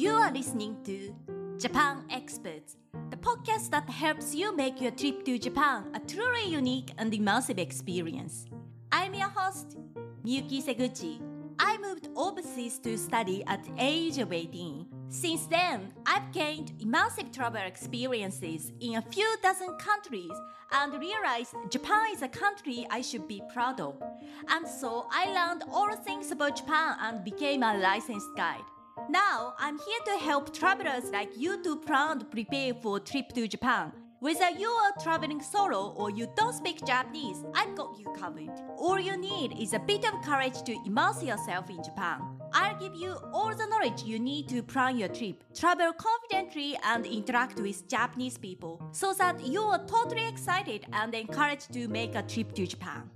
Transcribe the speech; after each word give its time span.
You 0.00 0.12
are 0.12 0.32
listening 0.32 0.82
to 0.84 1.14
Japan 1.58 2.04
Experts, 2.08 2.78
the 3.10 3.18
podcast 3.18 3.68
that 3.68 3.86
helps 3.90 4.34
you 4.34 4.56
make 4.56 4.80
your 4.80 4.92
trip 4.92 5.26
to 5.26 5.38
Japan 5.38 5.90
a 5.92 6.00
truly 6.00 6.46
unique 6.46 6.90
and 6.96 7.12
immersive 7.12 7.58
experience. 7.58 8.46
I'm 8.90 9.12
your 9.12 9.28
host, 9.28 9.76
Miyuki 10.24 10.64
Seguchi. 10.64 11.20
I 11.58 11.76
moved 11.76 12.08
overseas 12.16 12.78
to 12.78 12.96
study 12.96 13.44
at 13.46 13.68
age 13.76 14.16
of 14.16 14.32
18. 14.32 14.86
Since 15.10 15.44
then, 15.48 15.92
I've 16.06 16.32
gained 16.32 16.72
immersive 16.78 17.30
travel 17.30 17.60
experiences 17.60 18.72
in 18.80 18.94
a 18.96 19.02
few 19.02 19.28
dozen 19.42 19.76
countries 19.76 20.32
and 20.72 20.98
realized 20.98 21.54
Japan 21.68 22.06
is 22.14 22.22
a 22.22 22.28
country 22.28 22.86
I 22.90 23.02
should 23.02 23.28
be 23.28 23.42
proud 23.52 23.82
of. 23.82 24.02
And 24.48 24.66
so 24.66 25.08
I 25.10 25.26
learned 25.26 25.64
all 25.70 25.94
things 25.94 26.30
about 26.30 26.56
Japan 26.56 26.96
and 27.02 27.22
became 27.22 27.62
a 27.62 27.76
licensed 27.76 28.34
guide. 28.34 28.64
Now, 29.10 29.54
I'm 29.58 29.76
here 29.76 29.98
to 30.06 30.24
help 30.24 30.54
travelers 30.54 31.10
like 31.10 31.36
you 31.36 31.60
to 31.64 31.74
plan 31.74 32.20
prepare 32.30 32.74
for 32.74 32.98
a 32.98 33.00
trip 33.00 33.32
to 33.32 33.48
Japan. 33.48 33.90
Whether 34.20 34.50
you 34.50 34.68
are 34.68 35.02
traveling 35.02 35.42
solo 35.42 35.94
or 35.96 36.12
you 36.12 36.28
don't 36.36 36.54
speak 36.54 36.86
Japanese, 36.86 37.42
I've 37.52 37.74
got 37.74 37.98
you 37.98 38.06
covered. 38.16 38.52
All 38.76 39.00
you 39.00 39.16
need 39.16 39.58
is 39.58 39.72
a 39.72 39.80
bit 39.80 40.04
of 40.04 40.22
courage 40.22 40.62
to 40.62 40.76
immerse 40.86 41.24
yourself 41.24 41.68
in 41.70 41.82
Japan. 41.82 42.20
I'll 42.52 42.78
give 42.78 42.94
you 42.94 43.16
all 43.32 43.52
the 43.52 43.66
knowledge 43.66 44.04
you 44.04 44.20
need 44.20 44.48
to 44.50 44.62
plan 44.62 44.96
your 44.96 45.08
trip, 45.08 45.42
travel 45.56 45.92
confidently, 45.92 46.78
and 46.84 47.04
interact 47.04 47.58
with 47.58 47.88
Japanese 47.88 48.38
people 48.38 48.80
so 48.92 49.12
that 49.14 49.44
you 49.44 49.62
are 49.62 49.84
totally 49.86 50.28
excited 50.28 50.86
and 50.92 51.12
encouraged 51.16 51.72
to 51.72 51.88
make 51.88 52.14
a 52.14 52.22
trip 52.22 52.54
to 52.54 52.64
Japan. 52.64 53.10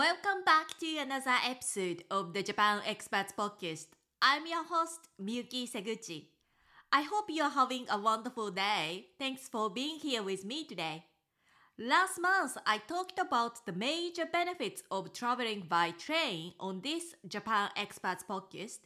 Welcome 0.00 0.44
back 0.46 0.78
to 0.78 0.96
another 0.96 1.36
episode 1.46 2.04
of 2.10 2.32
the 2.32 2.42
Japan 2.42 2.80
Experts 2.86 3.34
Podcast. 3.38 3.88
I'm 4.22 4.46
your 4.46 4.64
host, 4.64 5.00
Miyuki 5.22 5.70
Seguchi. 5.70 6.28
I 6.90 7.02
hope 7.02 7.26
you're 7.28 7.50
having 7.50 7.84
a 7.90 8.00
wonderful 8.00 8.50
day. 8.50 9.08
Thanks 9.18 9.46
for 9.46 9.68
being 9.68 9.98
here 9.98 10.22
with 10.22 10.42
me 10.42 10.64
today. 10.64 11.04
Last 11.78 12.18
month, 12.18 12.56
I 12.64 12.78
talked 12.78 13.18
about 13.18 13.66
the 13.66 13.74
major 13.74 14.24
benefits 14.24 14.82
of 14.90 15.12
traveling 15.12 15.66
by 15.68 15.90
train 15.90 16.54
on 16.58 16.80
this 16.80 17.14
Japan 17.28 17.68
Experts 17.76 18.24
podcast. 18.26 18.78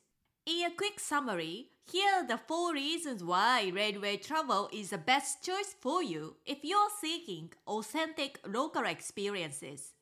In 0.46 0.66
a 0.66 0.74
quick 0.74 0.98
summary, 0.98 1.68
here 1.92 2.10
are 2.12 2.26
the 2.26 2.40
four 2.48 2.72
reasons 2.72 3.22
why 3.22 3.70
railway 3.72 4.16
travel 4.16 4.68
is 4.72 4.90
the 4.90 4.98
best 4.98 5.44
choice 5.44 5.76
for 5.80 6.02
you 6.02 6.34
if 6.44 6.64
you're 6.64 6.90
seeking 7.00 7.52
authentic 7.68 8.40
local 8.44 8.84
experiences. 8.84 9.92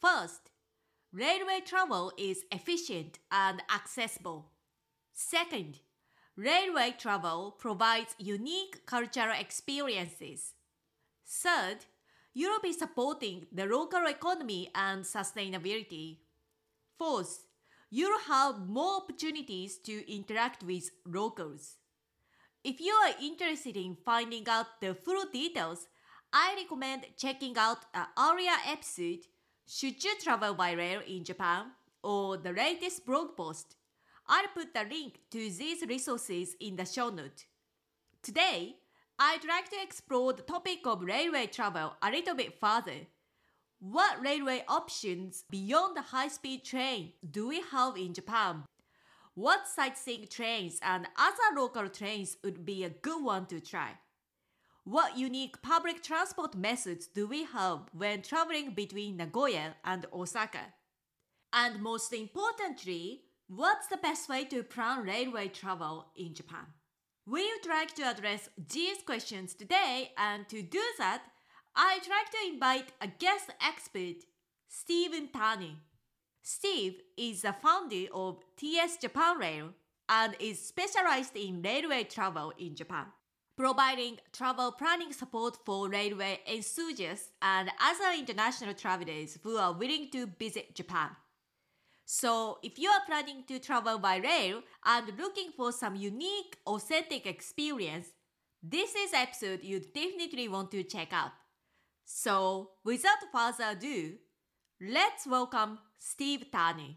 First, 0.00 0.50
railway 1.12 1.60
travel 1.64 2.12
is 2.16 2.44
efficient 2.50 3.18
and 3.30 3.62
accessible. 3.74 4.50
Second, 5.12 5.80
railway 6.36 6.94
travel 6.98 7.54
provides 7.58 8.14
unique 8.18 8.86
cultural 8.86 9.34
experiences. 9.38 10.54
Third, 11.26 11.84
Europe 12.32 12.64
is 12.64 12.78
supporting 12.78 13.46
the 13.52 13.66
local 13.66 14.06
economy 14.06 14.70
and 14.74 15.04
sustainability. 15.04 16.18
Fourth, 16.96 17.44
you'll 17.90 18.20
have 18.20 18.68
more 18.68 19.02
opportunities 19.02 19.76
to 19.78 20.10
interact 20.10 20.62
with 20.62 20.90
locals. 21.06 21.76
If 22.64 22.80
you 22.80 22.92
are 22.92 23.14
interested 23.20 23.76
in 23.76 23.96
finding 23.96 24.48
out 24.48 24.80
the 24.80 24.94
full 24.94 25.26
details, 25.30 25.88
I 26.32 26.54
recommend 26.56 27.06
checking 27.16 27.58
out 27.58 27.84
an 27.92 28.06
earlier 28.18 28.56
episode 28.66 29.26
should 29.70 30.02
you 30.02 30.16
travel 30.18 30.52
by 30.54 30.72
rail 30.72 31.00
in 31.06 31.22
Japan? 31.22 31.66
Or 32.02 32.36
the 32.36 32.50
latest 32.50 33.06
blog 33.06 33.36
post? 33.36 33.76
I'll 34.26 34.48
put 34.52 34.74
the 34.74 34.82
link 34.82 35.20
to 35.30 35.38
these 35.38 35.86
resources 35.86 36.56
in 36.60 36.74
the 36.74 36.84
show 36.84 37.08
note. 37.10 37.44
Today, 38.20 38.74
I'd 39.16 39.44
like 39.46 39.70
to 39.70 39.80
explore 39.80 40.32
the 40.32 40.42
topic 40.42 40.80
of 40.86 41.02
railway 41.02 41.46
travel 41.46 41.94
a 42.02 42.10
little 42.10 42.34
bit 42.34 42.58
further. 42.58 43.06
What 43.78 44.20
railway 44.20 44.64
options 44.66 45.44
beyond 45.48 45.96
the 45.96 46.02
high 46.02 46.28
speed 46.28 46.64
train 46.64 47.12
do 47.30 47.48
we 47.48 47.62
have 47.70 47.96
in 47.96 48.12
Japan? 48.12 48.64
What 49.34 49.68
sightseeing 49.68 50.26
trains 50.28 50.80
and 50.82 51.06
other 51.16 51.60
local 51.60 51.88
trains 51.88 52.36
would 52.42 52.64
be 52.64 52.82
a 52.82 52.90
good 52.90 53.22
one 53.22 53.46
to 53.46 53.60
try? 53.60 53.92
What 54.84 55.18
unique 55.18 55.60
public 55.60 56.02
transport 56.02 56.56
methods 56.56 57.06
do 57.06 57.26
we 57.26 57.44
have 57.44 57.80
when 57.92 58.22
traveling 58.22 58.72
between 58.72 59.18
Nagoya 59.18 59.76
and 59.84 60.06
Osaka? 60.12 60.72
And 61.52 61.82
most 61.82 62.14
importantly, 62.14 63.24
what's 63.46 63.88
the 63.88 63.98
best 63.98 64.28
way 64.28 64.44
to 64.46 64.62
plan 64.62 65.04
railway 65.04 65.48
travel 65.48 66.06
in 66.16 66.34
Japan? 66.34 66.66
We 67.26 67.42
would 67.42 67.68
like 67.68 67.94
to 67.96 68.08
address 68.08 68.48
these 68.56 69.02
questions 69.04 69.54
today, 69.54 70.12
and 70.16 70.48
to 70.48 70.62
do 70.62 70.82
that, 70.98 71.22
I'd 71.76 72.08
like 72.08 72.30
to 72.30 72.52
invite 72.52 72.92
a 73.02 73.06
guest 73.06 73.50
expert, 73.60 74.24
Stephen 74.66 75.28
Turner. 75.28 75.76
Steve 76.42 77.00
is 77.18 77.42
the 77.42 77.52
founder 77.52 78.06
of 78.14 78.42
TS 78.56 78.96
Japan 78.96 79.38
Rail 79.38 79.68
and 80.08 80.34
is 80.40 80.66
specialized 80.66 81.36
in 81.36 81.60
railway 81.60 82.04
travel 82.04 82.54
in 82.58 82.74
Japan 82.74 83.06
providing 83.60 84.16
travel 84.32 84.72
planning 84.72 85.12
support 85.12 85.54
for 85.66 85.90
railway 85.90 86.40
enthusiasts 86.46 87.28
and 87.42 87.68
other 87.78 88.18
international 88.18 88.72
travelers 88.72 89.36
who 89.42 89.58
are 89.58 89.74
willing 89.74 90.08
to 90.10 90.26
visit 90.38 90.74
Japan. 90.74 91.10
So, 92.06 92.58
if 92.62 92.78
you 92.78 92.88
are 92.88 93.04
planning 93.06 93.44
to 93.48 93.58
travel 93.58 93.98
by 93.98 94.16
rail 94.16 94.62
and 94.86 95.12
looking 95.18 95.50
for 95.54 95.72
some 95.72 95.94
unique, 95.94 96.56
authentic 96.66 97.26
experience, 97.26 98.08
this 98.62 98.94
is 98.94 99.12
episode 99.12 99.62
you 99.62 99.80
definitely 99.80 100.48
want 100.48 100.70
to 100.70 100.82
check 100.82 101.12
out. 101.12 101.32
So, 102.06 102.70
without 102.82 103.18
further 103.30 103.72
ado, 103.72 104.14
let's 104.80 105.26
welcome 105.26 105.80
Steve 105.98 106.46
Turner. 106.50 106.94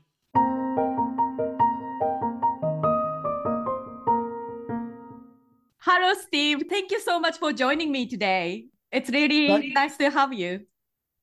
Hello, 6.04 6.20
Steve. 6.20 6.64
Thank 6.70 6.92
you 6.92 7.00
so 7.00 7.18
much 7.18 7.38
for 7.38 7.54
joining 7.54 7.90
me 7.90 8.06
today. 8.06 8.66
It's 8.92 9.10
really 9.10 9.72
nice 9.72 9.96
to 9.96 10.10
have 10.10 10.34
you. 10.34 10.60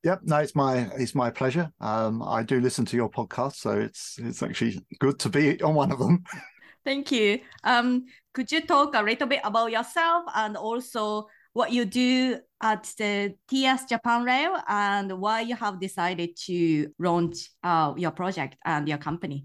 Yep, 0.04 0.20
no, 0.22 0.36
it's 0.38 0.54
my 0.54 0.88
it's 0.96 1.14
my 1.14 1.28
pleasure. 1.28 1.70
Um, 1.82 2.22
I 2.22 2.42
do 2.42 2.60
listen 2.60 2.86
to 2.86 2.96
your 2.96 3.10
podcast, 3.10 3.56
so 3.56 3.72
it's 3.72 4.18
it's 4.18 4.42
actually 4.42 4.80
good 4.98 5.18
to 5.18 5.28
be 5.28 5.60
on 5.60 5.74
one 5.74 5.92
of 5.92 5.98
them. 5.98 6.24
Thank 6.86 7.12
you. 7.12 7.41
Um, 7.62 8.06
could 8.32 8.50
you 8.50 8.62
talk 8.62 8.94
a 8.94 9.02
little 9.02 9.28
bit 9.28 9.41
about 9.44 9.70
yourself 9.70 10.24
and 10.34 10.56
also 10.56 11.26
what 11.52 11.72
you 11.72 11.84
do 11.84 12.38
at 12.62 12.84
the 12.97 13.34
TS 13.48 13.84
Japan 13.84 14.24
Rail 14.24 14.56
and 14.66 15.20
why 15.20 15.42
you 15.42 15.56
have 15.56 15.78
decided 15.78 16.38
to 16.47 16.86
launch 16.98 17.50
uh, 17.62 17.92
your 17.98 18.12
project 18.12 18.56
and 18.64 18.88
your 18.88 18.97
company? 18.97 19.44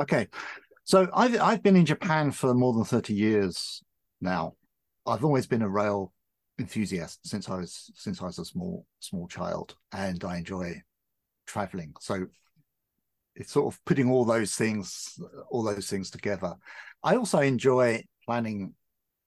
Okay, 0.00 0.26
so 0.82 1.06
I've 1.14 1.40
I've 1.40 1.62
been 1.62 1.76
in 1.76 1.86
Japan 1.86 2.32
for 2.32 2.52
more 2.52 2.72
than 2.72 2.84
thirty 2.84 3.14
years 3.14 3.80
now. 4.26 4.54
I've 5.06 5.24
always 5.24 5.46
been 5.46 5.62
a 5.62 5.68
rail 5.68 6.12
enthusiast 6.58 7.26
since 7.26 7.48
I 7.48 7.56
was 7.56 7.90
since 7.94 8.20
I 8.20 8.26
was 8.26 8.38
a 8.38 8.44
small 8.44 8.84
small 9.00 9.26
child, 9.28 9.74
and 9.92 10.22
I 10.22 10.36
enjoy 10.36 10.82
traveling. 11.46 11.94
So 12.00 12.26
it's 13.34 13.52
sort 13.52 13.72
of 13.72 13.82
putting 13.84 14.10
all 14.10 14.24
those 14.24 14.54
things 14.54 15.18
all 15.50 15.62
those 15.62 15.88
things 15.88 16.10
together. 16.10 16.54
I 17.02 17.16
also 17.16 17.38
enjoy 17.40 18.02
planning 18.26 18.74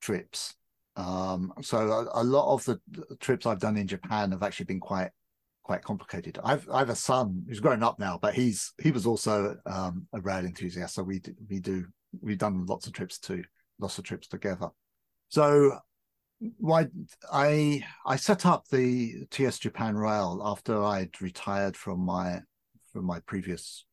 trips. 0.01 0.55
Um, 0.95 1.53
so 1.61 1.77
a, 1.77 2.21
a, 2.21 2.23
lot 2.23 2.53
of 2.53 2.65
the 2.65 2.79
trips 3.21 3.45
I've 3.45 3.59
done 3.59 3.77
in 3.77 3.87
Japan 3.87 4.31
have 4.31 4.43
actually 4.43 4.65
been 4.65 4.81
quite 4.81 5.11
quite 5.63 5.81
complicated. 5.81 6.39
I've 6.43 6.67
I 6.69 6.79
have 6.79 6.89
a 6.89 6.95
son 6.95 7.45
who's 7.47 7.61
grown 7.61 7.83
up 7.83 7.99
now, 7.99 8.19
but 8.21 8.33
he's 8.33 8.73
he 8.81 8.91
was 8.91 9.05
also 9.05 9.55
um, 9.65 10.07
a 10.13 10.19
rail 10.19 10.45
enthusiast. 10.45 10.95
So 10.95 11.03
we 11.03 11.21
we 11.49 11.59
do 11.61 11.85
we've 12.21 12.37
done 12.37 12.65
lots 12.65 12.85
of 12.85 12.93
trips 12.93 13.17
too 13.17 13.43
lots 13.79 13.97
of 13.97 14.03
trips 14.03 14.27
together. 14.27 14.69
So 15.29 15.79
why 16.57 16.87
I 17.31 17.83
I 18.05 18.15
set 18.15 18.45
up 18.45 18.67
the 18.67 19.25
TS 19.29 19.59
Japan 19.59 19.95
Rail 19.95 20.41
after 20.43 20.83
I'd 20.83 21.21
retired 21.21 21.75
from 21.77 21.99
my 21.99 22.41
from 22.91 23.05
my 23.05 23.19
previous 23.21 23.85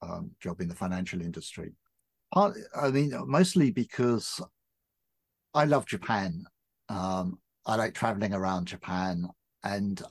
um, 0.00 0.30
job 0.40 0.60
in 0.60 0.68
the 0.68 0.74
financial 0.74 1.20
industry. 1.20 1.72
Part, 2.32 2.56
I 2.74 2.90
mean, 2.90 3.12
mostly 3.26 3.70
because 3.70 4.40
I 5.54 5.64
love 5.64 5.86
Japan. 5.86 6.44
Um, 6.88 7.38
I 7.66 7.76
like 7.76 7.94
traveling 7.94 8.32
around 8.32 8.66
Japan, 8.66 9.28
and 9.62 10.02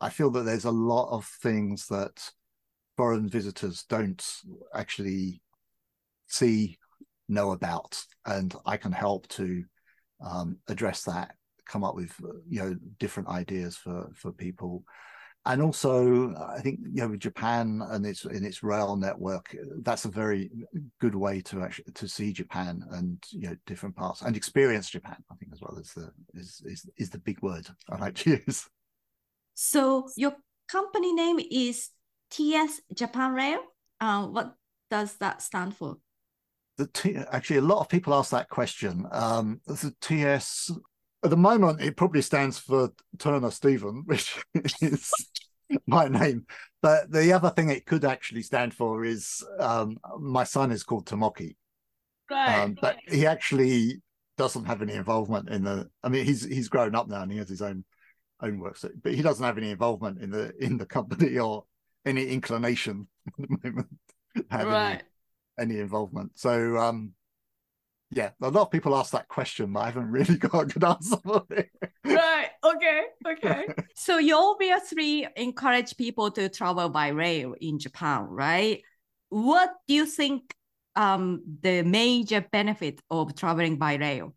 I 0.00 0.10
feel 0.10 0.30
that 0.30 0.42
there's 0.44 0.64
a 0.64 0.70
lot 0.70 1.10
of 1.10 1.26
things 1.42 1.86
that 1.88 2.30
foreign 2.96 3.28
visitors 3.28 3.84
don't 3.88 4.24
actually 4.72 5.42
see 6.28 6.78
know 7.28 7.50
about, 7.52 8.04
and 8.24 8.54
I 8.64 8.76
can 8.76 8.92
help 8.92 9.26
to 9.28 9.64
um, 10.24 10.58
address 10.68 11.02
that, 11.04 11.36
come 11.66 11.84
up 11.84 11.94
with 11.94 12.12
you 12.48 12.60
know 12.60 12.76
different 12.98 13.28
ideas 13.28 13.76
for 13.76 14.10
for 14.14 14.32
people. 14.32 14.84
and 15.46 15.60
also 15.60 16.34
I 16.34 16.60
think 16.60 16.80
you 16.80 17.02
know 17.02 17.08
with 17.08 17.20
Japan 17.20 17.82
and 17.90 18.06
its 18.06 18.24
in 18.24 18.44
its 18.44 18.62
rail 18.62 18.96
network, 18.96 19.54
that's 19.82 20.04
a 20.04 20.10
very 20.10 20.50
good 21.00 21.14
way 21.14 21.40
to 21.42 21.62
actually 21.62 21.92
to 21.92 22.08
see 22.08 22.32
Japan 22.32 22.82
and 22.92 23.22
you 23.30 23.48
know 23.48 23.56
different 23.66 23.96
parts 23.96 24.22
and 24.22 24.36
experience 24.36 24.90
Japan. 24.90 25.16
I 25.30 25.34
think 25.36 25.52
as 25.52 25.60
well 25.60 25.78
is 25.78 25.92
the 25.92 26.10
is 26.34 26.62
is, 26.64 26.88
is 26.96 27.10
the 27.10 27.18
big 27.18 27.40
word 27.42 27.66
I 27.90 27.98
like 27.98 28.14
to 28.16 28.40
use. 28.46 28.68
So 29.54 30.08
your 30.16 30.34
company 30.68 31.12
name 31.12 31.38
is 31.38 31.90
TS 32.30 32.80
Japan 32.94 33.34
Rail. 33.34 33.60
Uh, 34.00 34.26
what 34.26 34.56
does 34.90 35.16
that 35.16 35.42
stand 35.42 35.76
for? 35.76 35.98
The 36.76 36.86
T, 36.88 37.16
actually, 37.30 37.58
a 37.58 37.62
lot 37.62 37.80
of 37.80 37.88
people 37.88 38.14
ask 38.14 38.30
that 38.30 38.48
question. 38.48 39.06
Um, 39.12 39.60
the 39.66 39.94
TS 40.00 40.72
at 41.24 41.30
the 41.30 41.36
moment, 41.36 41.80
it 41.80 41.96
probably 41.96 42.22
stands 42.22 42.58
for 42.58 42.90
Turner 43.18 43.50
Stephen, 43.50 44.02
which 44.06 44.36
is 44.80 45.10
my 45.86 46.06
name. 46.06 46.46
But 46.82 47.10
the 47.10 47.32
other 47.32 47.50
thing 47.50 47.70
it 47.70 47.86
could 47.86 48.04
actually 48.04 48.42
stand 48.42 48.74
for 48.74 49.04
is 49.04 49.42
um, 49.58 49.98
my 50.18 50.44
son 50.44 50.70
is 50.70 50.82
called 50.82 51.06
Tomoki. 51.06 51.56
Right. 52.30 52.60
Um, 52.60 52.76
but 52.80 52.98
he 53.08 53.26
actually 53.26 54.02
doesn't 54.36 54.66
have 54.66 54.82
any 54.82 54.94
involvement 54.94 55.48
in 55.48 55.64
the. 55.64 55.88
I 56.02 56.08
mean, 56.08 56.24
he's 56.24 56.44
he's 56.44 56.68
grown 56.68 56.94
up 56.94 57.08
now 57.08 57.22
and 57.22 57.32
he 57.32 57.38
has 57.38 57.48
his 57.48 57.62
own 57.62 57.84
own 58.42 58.58
work, 58.58 58.76
so, 58.76 58.90
but 59.02 59.14
he 59.14 59.22
doesn't 59.22 59.44
have 59.44 59.58
any 59.58 59.70
involvement 59.70 60.20
in 60.20 60.30
the 60.30 60.52
in 60.62 60.76
the 60.76 60.86
company 60.86 61.38
or 61.38 61.64
any 62.04 62.26
inclination 62.26 63.08
at 63.38 63.48
the 63.48 63.58
moment. 63.64 63.88
right. 64.52 65.02
Any, 65.58 65.78
involvement. 65.78 66.32
So 66.34 66.76
um, 66.78 67.12
yeah, 68.10 68.30
a 68.40 68.48
lot 68.48 68.62
of 68.62 68.70
people 68.70 68.96
ask 68.96 69.12
that 69.12 69.28
question, 69.28 69.72
but 69.72 69.80
I 69.80 69.86
haven't 69.86 70.10
really 70.10 70.36
got 70.38 70.62
a 70.62 70.66
good 70.66 70.84
answer 70.84 71.16
for 71.18 71.44
it. 71.50 71.70
right. 72.04 72.50
Okay. 72.64 73.02
Okay. 73.26 73.66
so 73.94 74.18
you 74.18 74.36
obviously 74.36 75.26
encourage 75.36 75.96
people 75.96 76.30
to 76.32 76.48
travel 76.48 76.88
by 76.88 77.08
rail 77.08 77.54
in 77.60 77.78
Japan, 77.78 78.26
right? 78.28 78.82
What 79.28 79.70
do 79.88 79.94
you 79.94 80.06
think 80.06 80.54
um, 80.96 81.42
the 81.62 81.82
major 81.82 82.40
benefit 82.40 83.00
of 83.10 83.34
traveling 83.34 83.76
by 83.76 83.96
rail? 83.96 84.34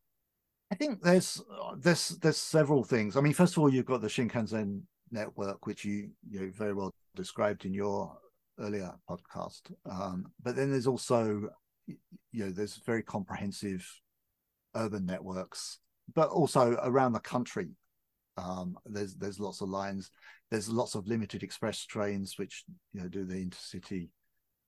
I 0.71 0.75
think 0.75 1.01
there's 1.01 1.41
there's 1.77 2.09
there's 2.21 2.37
several 2.37 2.83
things. 2.83 3.15
I 3.15 3.21
mean, 3.21 3.33
first 3.33 3.55
of 3.55 3.59
all, 3.59 3.71
you've 3.71 3.85
got 3.85 4.01
the 4.01 4.07
Shinkansen 4.07 4.81
network, 5.11 5.65
which 5.65 5.85
you 5.85 6.09
you 6.29 6.41
know, 6.41 6.51
very 6.53 6.73
well 6.73 6.91
described 7.15 7.65
in 7.65 7.73
your 7.73 8.17
earlier 8.59 8.91
podcast. 9.09 9.61
Um, 9.89 10.25
but 10.43 10.55
then 10.55 10.71
there's 10.71 10.87
also 10.87 11.49
you 11.87 12.45
know 12.45 12.51
there's 12.51 12.81
very 12.85 13.03
comprehensive 13.03 13.87
urban 14.75 15.05
networks, 15.05 15.79
but 16.13 16.29
also 16.29 16.77
around 16.83 17.13
the 17.13 17.19
country. 17.19 17.69
Um, 18.37 18.77
there's 18.85 19.15
there's 19.15 19.39
lots 19.39 19.61
of 19.61 19.69
lines. 19.69 20.11
There's 20.51 20.69
lots 20.69 20.95
of 20.95 21.07
limited 21.07 21.43
express 21.43 21.85
trains 21.85 22.37
which 22.37 22.63
you 22.93 23.01
know 23.01 23.07
do 23.07 23.25
the 23.25 23.35
intercity 23.35 24.09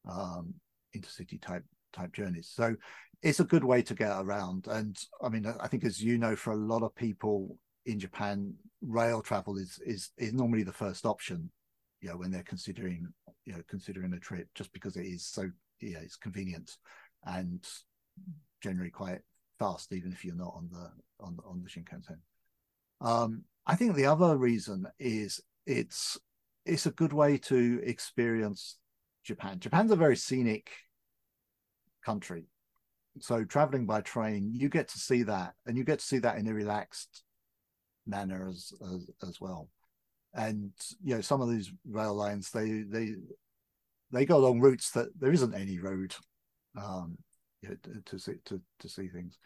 um, 0.09 0.55
intercity 0.95 1.41
type 1.41 1.63
type 1.93 2.13
journeys. 2.13 2.51
So 2.53 2.75
it's 3.21 3.39
a 3.39 3.45
good 3.45 3.63
way 3.63 3.81
to 3.83 3.93
get 3.93 4.11
around. 4.11 4.67
And 4.67 4.97
I 5.21 5.29
mean, 5.29 5.45
I 5.59 5.67
think 5.67 5.83
as 5.83 6.01
you 6.01 6.17
know, 6.17 6.35
for 6.35 6.51
a 6.51 6.57
lot 6.57 6.83
of 6.83 6.95
people 6.95 7.57
in 7.85 7.99
Japan, 7.99 8.53
rail 8.81 9.21
travel 9.21 9.57
is 9.57 9.79
is 9.85 10.11
is 10.17 10.33
normally 10.33 10.63
the 10.63 10.73
first 10.73 11.05
option. 11.05 11.51
You 12.01 12.09
know, 12.09 12.17
when 12.17 12.31
they're 12.31 12.43
considering 12.43 13.07
you 13.49 13.55
know 13.55 13.63
considering 13.67 14.13
a 14.13 14.19
trip, 14.19 14.47
just 14.53 14.71
because 14.73 14.95
it 14.95 15.07
is 15.07 15.25
so 15.25 15.49
yeah, 15.81 15.97
it's 16.03 16.15
convenient 16.15 16.77
and 17.25 17.65
generally 18.61 18.91
quite 18.91 19.21
fast, 19.57 19.91
even 19.91 20.11
if 20.11 20.23
you're 20.23 20.35
not 20.35 20.53
on 20.55 20.69
the 20.71 20.91
on 21.25 21.35
the 21.35 21.41
on 21.43 21.63
the 21.63 21.69
Shinkansen. 21.69 22.19
Um, 23.01 23.43
I 23.65 23.75
think 23.75 23.95
the 23.95 24.05
other 24.05 24.37
reason 24.37 24.85
is 24.99 25.41
it's 25.65 26.19
it's 26.67 26.85
a 26.85 26.91
good 26.91 27.11
way 27.11 27.39
to 27.39 27.81
experience 27.83 28.77
Japan. 29.23 29.59
Japan's 29.59 29.91
a 29.91 29.95
very 29.95 30.15
scenic 30.15 30.69
country, 32.05 32.45
so 33.19 33.43
traveling 33.43 33.87
by 33.87 34.01
train, 34.01 34.51
you 34.53 34.69
get 34.69 34.89
to 34.89 34.99
see 34.99 35.23
that, 35.23 35.55
and 35.65 35.75
you 35.75 35.83
get 35.83 35.99
to 35.99 36.05
see 36.05 36.19
that 36.19 36.37
in 36.37 36.47
a 36.47 36.53
relaxed 36.53 37.23
manner 38.05 38.47
as 38.47 38.73
as, 38.93 39.09
as 39.27 39.41
well. 39.41 39.69
And 40.33 40.71
you 41.03 41.15
know, 41.15 41.21
some 41.21 41.41
of 41.41 41.49
these 41.49 41.71
rail 41.87 42.13
lines, 42.13 42.51
they 42.51 42.83
they 42.83 43.15
they 44.11 44.25
go 44.25 44.37
along 44.37 44.59
routes 44.59 44.91
that 44.91 45.07
there 45.19 45.31
isn't 45.31 45.55
any 45.55 45.79
road 45.79 46.15
um, 46.77 47.17
you 47.61 47.69
know, 47.69 47.75
to, 48.05 48.19
see 48.19 48.33
to 48.45 48.61
to 48.79 48.89
see 48.89 49.07
things. 49.07 49.37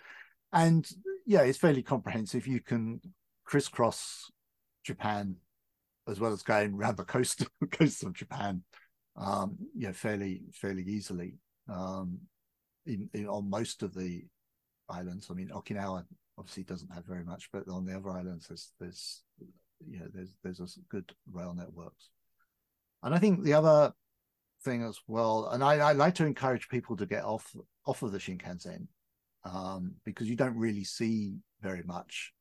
And 0.51 0.87
yeah, 1.25 1.41
it's 1.41 1.57
fairly 1.57 1.83
comprehensive. 1.83 2.47
You 2.47 2.59
can 2.59 3.01
crisscross 3.45 4.31
Japan 4.83 5.37
as 6.07 6.19
well 6.19 6.33
as 6.33 6.43
going 6.43 6.73
around 6.73 6.97
the 6.97 7.05
coast 7.05 7.47
coast 7.71 8.03
of 8.03 8.13
Japan, 8.13 8.63
um, 9.15 9.57
you 9.75 9.87
know, 9.87 9.93
fairly 9.93 10.41
fairly 10.53 10.83
easily. 10.83 11.37
Um, 11.69 12.19
in, 12.85 13.09
in 13.13 13.27
on 13.27 13.49
most 13.49 13.83
of 13.83 13.93
the 13.93 14.23
islands. 14.89 15.27
I 15.29 15.33
mean, 15.33 15.49
Okinawa 15.49 16.03
obviously 16.37 16.63
doesn't 16.63 16.93
have 16.93 17.05
very 17.05 17.23
much, 17.23 17.49
but 17.51 17.67
on 17.69 17.85
the 17.85 17.95
other 17.95 18.09
islands, 18.09 18.47
there's 18.47 18.71
there's 18.79 19.23
you 19.89 19.99
know 19.99 20.07
there's 20.13 20.33
there's 20.43 20.59
a 20.59 20.79
good 20.89 21.11
rail 21.31 21.53
networks. 21.53 22.09
And 23.03 23.13
I 23.13 23.19
think 23.19 23.43
the 23.43 23.53
other 23.53 23.93
thing 24.63 24.83
as 24.83 24.99
well. 25.07 25.49
And 25.51 25.63
I, 25.63 25.75
I 25.75 25.91
like 25.91 26.15
to 26.15 26.25
encourage 26.25 26.69
people 26.69 26.95
to 26.97 27.05
get 27.05 27.23
off 27.23 27.53
off 27.85 28.01
of 28.01 28.11
the 28.11 28.17
Shinkansen 28.17 28.87
um, 29.43 29.95
because 30.05 30.29
you 30.29 30.35
don't 30.35 30.57
really 30.57 30.83
see 30.83 31.35
very 31.61 31.83
much 31.83 32.33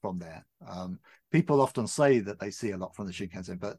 from 0.00 0.18
there. 0.18 0.44
Um, 0.68 0.98
people 1.30 1.60
often 1.60 1.86
say 1.86 2.18
that 2.20 2.40
they 2.40 2.50
see 2.50 2.72
a 2.72 2.76
lot 2.76 2.94
from 2.94 3.06
the 3.06 3.12
Shinkansen, 3.12 3.60
but 3.60 3.78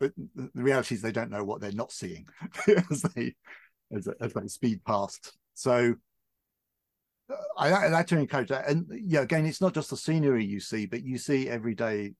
but 0.00 0.12
the 0.34 0.50
reality 0.54 0.94
is 0.94 1.02
they 1.02 1.12
don't 1.12 1.30
know 1.30 1.44
what 1.44 1.60
they're 1.60 1.72
not 1.72 1.92
seeing 1.92 2.26
as 2.90 3.02
they 3.14 3.34
as, 3.94 4.08
as 4.20 4.32
they 4.32 4.48
speed 4.48 4.84
past. 4.84 5.36
So 5.54 5.94
I, 7.56 7.70
I, 7.70 7.88
like 7.88 8.06
to 8.08 8.18
encourage 8.18 8.48
that. 8.48 8.68
And 8.68 8.86
yeah, 9.04 9.20
again, 9.20 9.46
it's 9.46 9.60
not 9.60 9.74
just 9.74 9.90
the 9.90 9.96
scenery 9.96 10.44
you 10.44 10.60
see, 10.60 10.86
but 10.86 11.04
you 11.04 11.18
see 11.18 11.48
everyday 11.48 12.14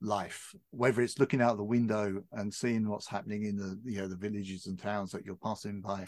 life, 0.00 0.54
whether 0.70 1.02
it's 1.02 1.18
looking 1.18 1.40
out 1.40 1.56
the 1.56 1.64
window 1.64 2.22
and 2.32 2.52
seeing 2.52 2.88
what's 2.88 3.08
happening 3.08 3.44
in 3.44 3.56
the 3.56 3.78
you 3.84 3.98
know 3.98 4.08
the 4.08 4.16
villages 4.16 4.66
and 4.66 4.78
towns 4.78 5.12
that 5.12 5.24
you're 5.24 5.36
passing 5.36 5.80
by, 5.80 6.06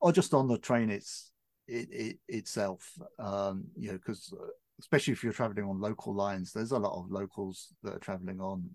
or 0.00 0.12
just 0.12 0.34
on 0.34 0.48
the 0.48 0.58
train 0.58 0.90
it's 0.90 1.32
it, 1.66 1.88
it 1.90 2.18
itself. 2.28 2.90
Um, 3.18 3.64
you 3.76 3.88
know, 3.88 3.98
because 3.98 4.32
uh, 4.38 4.46
especially 4.78 5.12
if 5.12 5.22
you're 5.22 5.32
traveling 5.32 5.66
on 5.66 5.80
local 5.80 6.14
lines, 6.14 6.52
there's 6.52 6.72
a 6.72 6.78
lot 6.78 6.98
of 6.98 7.10
locals 7.10 7.74
that 7.82 7.94
are 7.94 8.00
traveling 8.00 8.40
on 8.40 8.68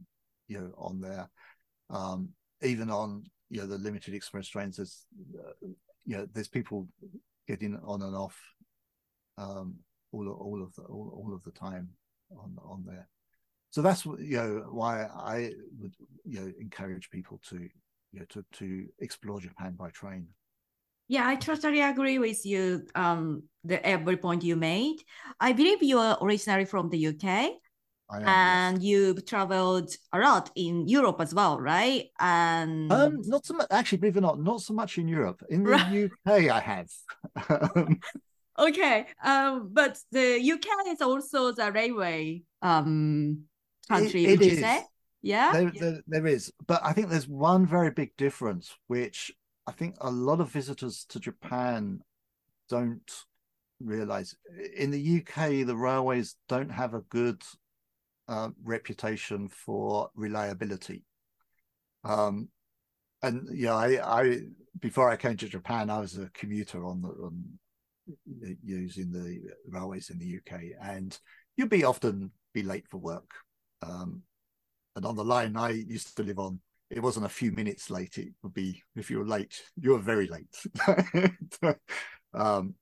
you 0.48 0.60
know 0.60 0.72
on 0.78 1.00
there. 1.00 1.30
Um, 1.90 2.30
even 2.62 2.90
on 2.90 3.24
you 3.50 3.62
know 3.62 3.68
the 3.68 3.78
limited 3.78 4.14
express 4.14 4.48
trains, 4.48 4.78
there's 4.78 5.06
uh, 5.40 5.68
you 6.06 6.18
know 6.18 6.28
there's 6.34 6.48
people 6.48 6.88
getting 7.48 7.80
on 7.84 8.02
and 8.02 8.16
off 8.16 8.40
um, 9.38 9.76
all 10.12 10.28
all 10.30 10.64
of 10.64 10.74
the 10.76 10.84
all, 10.84 11.12
all 11.16 11.34
of 11.34 11.44
the 11.44 11.52
time 11.52 11.90
on 12.32 12.56
on 12.64 12.84
there 12.86 13.08
so 13.76 13.82
that's 13.82 14.06
you 14.06 14.38
know 14.38 14.68
why 14.72 15.04
I 15.04 15.52
would 15.82 15.94
you 16.24 16.40
know 16.40 16.50
encourage 16.62 17.10
people 17.10 17.42
to 17.50 17.58
you 17.58 18.20
know 18.20 18.26
to 18.30 18.46
to 18.54 18.88
explore 19.00 19.42
Japan 19.42 19.76
by 19.78 19.90
train. 19.90 20.28
Yeah, 21.10 21.28
I 21.28 21.36
totally 21.36 21.82
agree 21.82 22.18
with 22.18 22.46
you. 22.46 22.88
Um, 22.96 23.44
the 23.66 23.86
every 23.86 24.16
point 24.16 24.46
you 24.46 24.56
made. 24.56 25.00
I 25.42 25.52
believe 25.52 25.84
you 25.84 26.00
are 26.00 26.18
originally 26.22 26.64
from 26.64 26.90
the 26.90 27.08
UK. 27.08 27.52
Am, 28.14 28.24
and 28.26 28.78
yes. 28.78 28.86
you've 28.88 29.26
traveled 29.26 29.94
a 30.14 30.20
lot 30.20 30.52
in 30.56 30.88
Europe 30.88 31.20
as 31.20 31.34
well, 31.34 31.60
right? 31.60 32.06
And 32.18 32.90
um, 32.94 33.18
not 33.26 33.46
so 33.46 33.56
much. 33.56 33.68
Actually, 33.72 33.98
believe 33.98 34.16
it 34.16 34.20
or 34.20 34.22
not, 34.22 34.40
not 34.40 34.62
so 34.62 34.74
much 34.74 34.98
in 34.98 35.10
Europe. 35.10 35.44
In 35.50 35.64
the. 35.64 36.06
UK, 36.06 36.50
I 36.50 36.62
have. 36.62 36.90
okay, 38.58 39.06
um, 39.24 39.70
but 39.72 39.98
the 40.12 40.40
UK 40.40 40.88
is 40.88 41.02
also 41.02 41.52
the 41.52 41.72
railway 41.72 42.42
um 42.62 43.46
country, 43.88 44.26
it, 44.26 44.30
it 44.30 44.40
would 44.40 44.52
you 44.52 44.58
say? 44.58 44.84
Yeah? 45.22 45.52
There, 45.54 45.72
there, 45.72 46.02
there 46.08 46.28
is. 46.28 46.52
But 46.68 46.82
I 46.84 46.94
think 46.94 47.10
there's 47.10 47.28
one 47.28 47.66
very 47.66 47.92
big 47.92 48.16
difference, 48.16 48.76
which 48.88 49.32
I 49.66 49.72
think 49.72 49.96
a 50.02 50.12
lot 50.12 50.40
of 50.40 50.52
visitors 50.52 51.06
to 51.10 51.20
Japan 51.20 52.02
don't 52.70 53.12
realize. 53.80 54.36
In 54.76 54.92
the 54.92 55.18
UK, 55.22 55.66
the 55.66 55.76
railways 55.76 56.36
don't 56.48 56.70
have 56.70 56.94
a 56.94 57.02
good 57.02 57.42
uh, 58.28 58.50
reputation 58.64 59.50
for 59.50 60.10
reliability. 60.16 61.04
Um, 62.04 62.50
and 63.24 63.50
yeah, 63.52 63.74
I, 63.74 64.22
I 64.22 64.40
before 64.80 65.10
I 65.10 65.18
came 65.18 65.38
to 65.38 65.50
Japan, 65.50 65.90
I 65.90 66.00
was 66.00 66.18
a 66.18 66.30
commuter 66.34 66.86
on 66.86 67.02
the 67.02 67.08
on 67.08 67.60
using 68.64 69.12
the 69.12 69.42
railways 69.68 70.10
in 70.10 70.20
the 70.20 70.38
UK, 70.38 70.62
and 70.82 71.18
you'd 71.58 71.70
be 71.70 71.84
often 71.84 72.32
be 72.54 72.64
late 72.64 72.86
for 72.90 72.98
work 72.98 73.30
um, 73.82 74.22
and 74.96 75.06
on 75.06 75.16
the 75.16 75.26
line 75.26 75.58
I 75.58 75.70
used 75.70 76.16
to 76.18 76.24
live 76.24 76.40
on, 76.40 76.60
it 76.90 77.02
wasn't 77.02 77.26
a 77.26 77.30
few 77.30 77.52
minutes 77.52 77.90
late. 77.90 78.18
It 78.18 78.34
would 78.44 78.54
be 78.54 78.82
if 78.96 79.10
you 79.10 79.20
were 79.20 79.28
late, 79.28 79.62
you 79.80 79.92
were 79.92 80.00
very 80.00 80.28
late. 80.28 80.56
um, 82.34 82.76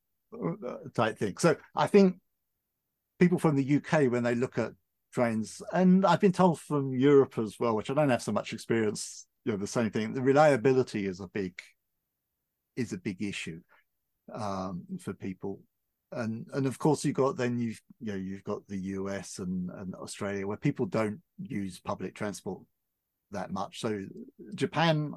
type 0.93 1.17
thing. 1.17 1.37
So 1.37 1.55
I 1.75 1.87
think 1.87 2.17
people 3.19 3.39
from 3.39 3.55
the 3.55 3.77
UK, 3.77 4.11
when 4.11 4.23
they 4.23 4.35
look 4.35 4.57
at 4.57 4.73
trains. 5.13 5.61
And 5.71 6.05
I've 6.05 6.19
been 6.19 6.31
told 6.31 6.59
from 6.59 6.93
Europe 6.93 7.37
as 7.37 7.59
well, 7.59 7.75
which 7.75 7.89
I 7.89 7.93
don't 7.93 8.09
have 8.09 8.21
so 8.21 8.31
much 8.31 8.51
experience, 8.51 9.25
you 9.45 9.51
know, 9.51 9.57
the 9.57 9.67
same 9.67 9.89
thing. 9.89 10.13
The 10.13 10.21
reliability 10.21 11.05
is 11.05 11.19
a 11.19 11.27
big 11.27 11.53
is 12.75 12.91
a 12.91 12.97
big 12.97 13.21
issue 13.21 13.59
um, 14.33 14.83
for 14.99 15.13
people. 15.13 15.59
And 16.11 16.45
and 16.53 16.67
of 16.67 16.77
course 16.77 17.03
you've 17.03 17.15
got 17.15 17.37
then 17.37 17.57
you've 17.57 17.81
you 17.99 18.11
know 18.11 18.17
you've 18.17 18.43
got 18.43 18.67
the 18.67 18.77
US 18.77 19.39
and, 19.39 19.71
and 19.71 19.95
Australia 19.95 20.45
where 20.45 20.57
people 20.57 20.85
don't 20.85 21.19
use 21.39 21.79
public 21.79 22.13
transport 22.13 22.61
that 23.31 23.51
much. 23.51 23.79
So 23.79 24.05
Japan, 24.53 25.13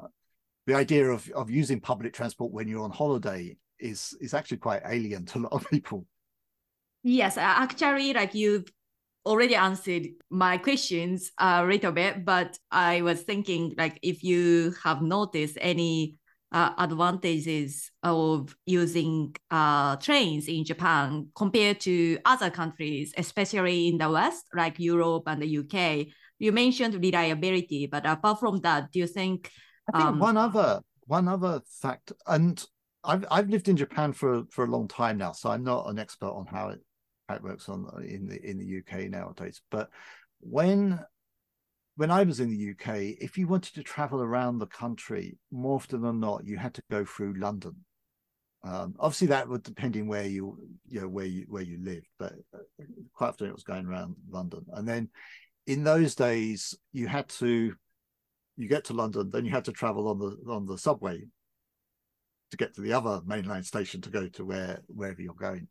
the 0.66 0.75
idea 0.75 1.10
of 1.10 1.30
of 1.32 1.50
using 1.50 1.80
public 1.80 2.14
transport 2.14 2.52
when 2.52 2.66
you're 2.66 2.82
on 2.82 2.90
holiday 2.90 3.56
is 3.78 4.16
is 4.20 4.32
actually 4.32 4.56
quite 4.58 4.82
alien 4.86 5.26
to 5.26 5.38
a 5.38 5.40
lot 5.40 5.52
of 5.52 5.68
people. 5.70 6.06
Yes, 7.02 7.36
actually, 7.36 8.14
like 8.14 8.34
you've 8.34 8.66
already 9.25 9.54
answered 9.54 10.06
my 10.30 10.56
questions 10.56 11.30
a 11.38 11.64
little 11.64 11.92
bit, 11.92 12.25
but 12.25 12.58
I 12.70 13.02
was 13.02 13.22
thinking 13.22 13.75
like 13.76 13.98
if 14.02 14.22
you 14.22 14.75
have 14.82 15.02
noticed 15.02 15.58
any 15.60 16.16
uh, 16.52 16.72
advantages 16.78 17.90
of 18.02 18.56
using 18.66 19.34
uh, 19.50 19.96
trains 19.96 20.48
in 20.48 20.64
Japan 20.64 21.28
compared 21.34 21.80
to 21.80 22.18
other 22.24 22.50
countries, 22.50 23.12
especially 23.16 23.88
in 23.88 23.98
the 23.98 24.10
West, 24.10 24.44
like 24.54 24.78
Europe 24.78 25.24
and 25.26 25.42
the 25.42 25.58
UK. 25.58 26.06
You 26.38 26.52
mentioned 26.52 26.94
reliability, 26.94 27.86
but 27.86 28.06
apart 28.06 28.40
from 28.40 28.60
that, 28.60 28.92
do 28.92 29.00
you 29.00 29.06
think? 29.06 29.50
I 29.92 29.98
think 29.98 30.10
um, 30.10 30.18
one 30.18 30.36
other 30.36 30.80
one 31.06 31.28
other 31.28 31.60
fact, 31.80 32.12
and 32.26 32.64
I've 33.02 33.24
I've 33.30 33.48
lived 33.48 33.68
in 33.68 33.76
Japan 33.76 34.12
for 34.12 34.44
for 34.50 34.64
a 34.64 34.70
long 34.70 34.88
time 34.88 35.18
now, 35.18 35.32
so 35.32 35.50
I'm 35.50 35.64
not 35.64 35.88
an 35.88 35.98
expert 35.98 36.30
on 36.30 36.46
how 36.46 36.68
it 36.68 36.80
how 37.28 37.36
it 37.36 37.42
works 37.42 37.68
on 37.68 37.86
in 38.04 38.26
the 38.26 38.40
in 38.48 38.58
the 38.58 38.78
UK 38.78 39.10
nowadays. 39.10 39.60
But 39.70 39.90
when 40.40 41.00
when 41.96 42.10
I 42.10 42.22
was 42.24 42.40
in 42.40 42.50
the 42.50 42.70
UK, 42.70 43.16
if 43.20 43.38
you 43.38 43.48
wanted 43.48 43.74
to 43.74 43.82
travel 43.82 44.22
around 44.22 44.58
the 44.58 44.66
country, 44.66 45.38
more 45.50 45.76
often 45.76 46.02
than 46.02 46.20
not, 46.20 46.46
you 46.46 46.58
had 46.58 46.74
to 46.74 46.82
go 46.90 47.04
through 47.04 47.34
London. 47.38 47.74
Um, 48.62 48.94
obviously, 48.98 49.28
that 49.28 49.48
would 49.48 49.62
depending 49.62 50.06
where 50.06 50.26
you 50.26 50.58
you 50.86 51.00
know 51.00 51.08
where 51.08 51.24
you 51.24 51.46
where 51.48 51.62
you 51.62 51.78
lived, 51.82 52.08
but 52.18 52.32
uh, 52.54 52.84
quite 53.14 53.28
often 53.28 53.48
it 53.48 53.54
was 53.54 53.62
going 53.62 53.86
around 53.86 54.16
London. 54.28 54.66
And 54.72 54.86
then 54.86 55.08
in 55.66 55.84
those 55.84 56.14
days, 56.14 56.74
you 56.92 57.06
had 57.06 57.28
to 57.40 57.74
you 58.56 58.68
get 58.68 58.84
to 58.86 58.94
London, 58.94 59.30
then 59.30 59.44
you 59.44 59.50
had 59.50 59.66
to 59.66 59.72
travel 59.72 60.08
on 60.08 60.18
the 60.18 60.52
on 60.52 60.66
the 60.66 60.78
subway 60.78 61.22
to 62.50 62.56
get 62.56 62.74
to 62.74 62.80
the 62.80 62.92
other 62.92 63.20
mainline 63.26 63.64
station 63.64 64.00
to 64.02 64.10
go 64.10 64.28
to 64.28 64.44
where 64.44 64.82
wherever 64.88 65.22
you're 65.22 65.34
going. 65.34 65.68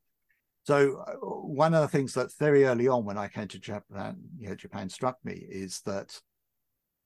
So 0.65 1.03
uh, 1.07 1.13
one 1.21 1.75
of 1.75 1.81
the 1.81 1.87
things 1.87 2.15
that 2.15 2.33
very 2.39 2.65
early 2.65 2.87
on 2.87 3.05
when 3.05 3.19
I 3.19 3.27
came 3.27 3.47
to 3.49 3.59
Japan, 3.59 4.17
you 4.39 4.49
know, 4.49 4.55
Japan 4.55 4.89
struck 4.89 5.17
me 5.23 5.45
is 5.47 5.81
that 5.81 6.19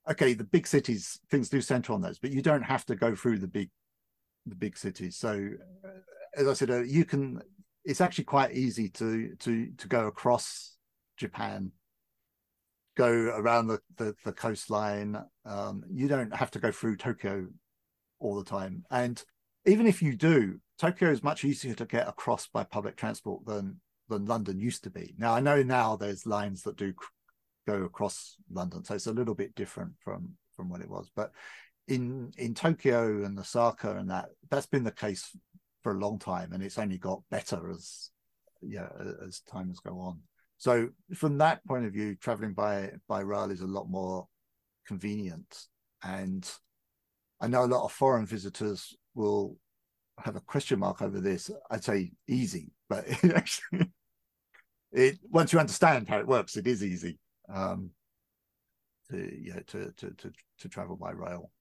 okay, 0.09 0.33
the 0.33 0.45
big 0.45 0.65
cities 0.65 1.19
things 1.29 1.49
do 1.49 1.59
center 1.59 1.91
on 1.91 2.01
those, 2.01 2.19
but 2.19 2.31
you 2.31 2.41
don't 2.41 2.63
have 2.63 2.85
to 2.85 2.95
go 2.95 3.13
through 3.13 3.39
the 3.39 3.47
big 3.47 3.69
the 4.45 4.55
big 4.55 4.77
cities. 4.77 5.17
So 5.17 5.49
uh, 5.85 5.89
as 6.35 6.47
I 6.47 6.53
said, 6.53 6.71
uh, 6.71 6.83
you 6.83 7.05
can. 7.05 7.41
It's 7.85 8.01
actually 8.01 8.25
quite 8.25 8.53
easy 8.53 8.89
to 8.89 9.35
to 9.35 9.71
to 9.77 9.87
go 9.87 10.07
across 10.07 10.77
Japan, 11.17 11.71
go 12.95 13.11
around 13.11 13.67
the 13.67 13.79
the, 13.97 14.15
the 14.23 14.31
coastline. 14.31 15.21
Um, 15.45 15.83
you 15.91 16.07
don't 16.07 16.33
have 16.33 16.51
to 16.51 16.59
go 16.59 16.71
through 16.71 16.95
Tokyo 16.95 17.47
all 18.19 18.37
the 18.37 18.49
time, 18.49 18.85
and 18.89 19.21
even 19.65 19.85
if 19.85 20.01
you 20.01 20.15
do, 20.15 20.59
Tokyo 20.79 21.12
is 21.12 21.24
much 21.24 21.43
easier 21.43 21.75
to 21.75 21.86
get 21.86 22.07
across 22.07 22.48
by 22.48 22.63
public 22.63 22.95
transport 22.95 23.45
than 23.45 23.79
than 24.07 24.25
London 24.25 24.59
used 24.59 24.83
to 24.86 24.89
be. 24.89 25.13
Now 25.17 25.36
I 25.36 25.39
know 25.39 25.62
now 25.62 25.95
there's 25.95 26.25
lines 26.25 26.63
that 26.63 26.77
do 26.77 26.93
go 27.67 27.83
across 27.83 28.38
London, 28.50 28.83
so 28.83 28.95
it's 28.95 29.07
a 29.07 29.13
little 29.13 29.36
bit 29.36 29.55
different 29.55 29.93
from 30.00 30.36
from 30.55 30.69
what 30.69 30.81
it 30.81 30.89
was. 30.89 31.12
But 31.15 31.31
in 31.88 32.31
in 32.38 32.53
Tokyo 32.53 33.24
and 33.25 33.38
Osaka 33.38 33.98
and 33.98 34.09
that 34.09 34.29
that's 34.50 34.67
been 34.67 34.83
the 34.83 34.91
case 34.91 35.36
for 35.83 35.93
a 35.93 36.00
long 36.00 36.17
time, 36.17 36.53
and 36.53 36.63
it's 36.63 36.79
only 36.79 36.98
got 36.98 37.24
better 37.29 37.69
as 37.69 38.09
yeah 38.62 38.89
as 39.25 39.41
time 39.41 39.67
has 39.67 39.79
gone 39.79 39.98
on. 39.98 40.19
So 40.57 40.89
from 41.13 41.38
that 41.38 41.65
point 41.65 41.86
of 41.86 41.93
view, 41.93 42.15
traveling 42.15 42.53
by 42.53 42.91
by 43.07 43.21
rail 43.21 43.51
is 43.51 43.62
a 43.62 43.67
lot 43.67 43.89
more 43.89 44.27
convenient. 44.88 45.65
And 46.03 46.50
I 47.41 47.48
know 47.48 47.63
a 47.63 47.74
lot 47.74 47.86
of 47.86 47.91
foreign 47.91 48.25
visitors 48.25 48.95
will 49.13 49.57
have 50.23 50.35
a 50.35 50.41
question 50.41 50.79
mark 50.79 51.01
over 51.01 51.19
this, 51.19 51.49
I'd 51.69 51.83
say 51.83 52.11
easy, 52.27 52.71
but 52.88 53.05
it 53.23 53.33
actually, 53.33 53.91
it 54.91 55.19
once 55.29 55.53
you 55.53 55.59
understand 55.59 56.07
how 56.07 56.19
it 56.19 56.27
works, 56.27 56.57
it 56.57 56.67
is 56.67 56.83
easy 56.83 57.19
um, 57.53 57.91
to 59.09 59.41
yeah 59.41 59.59
to 59.67 59.91
to 59.91 60.11
to, 60.11 60.31
to 60.59 60.69
travel 60.69 60.95
by 60.95 61.11
rail 61.11 61.51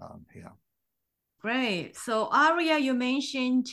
um, 0.00 0.24
here. 0.32 0.52
Great. 1.40 1.96
So 1.96 2.28
Aria, 2.32 2.78
you 2.78 2.94
mentioned 2.94 3.68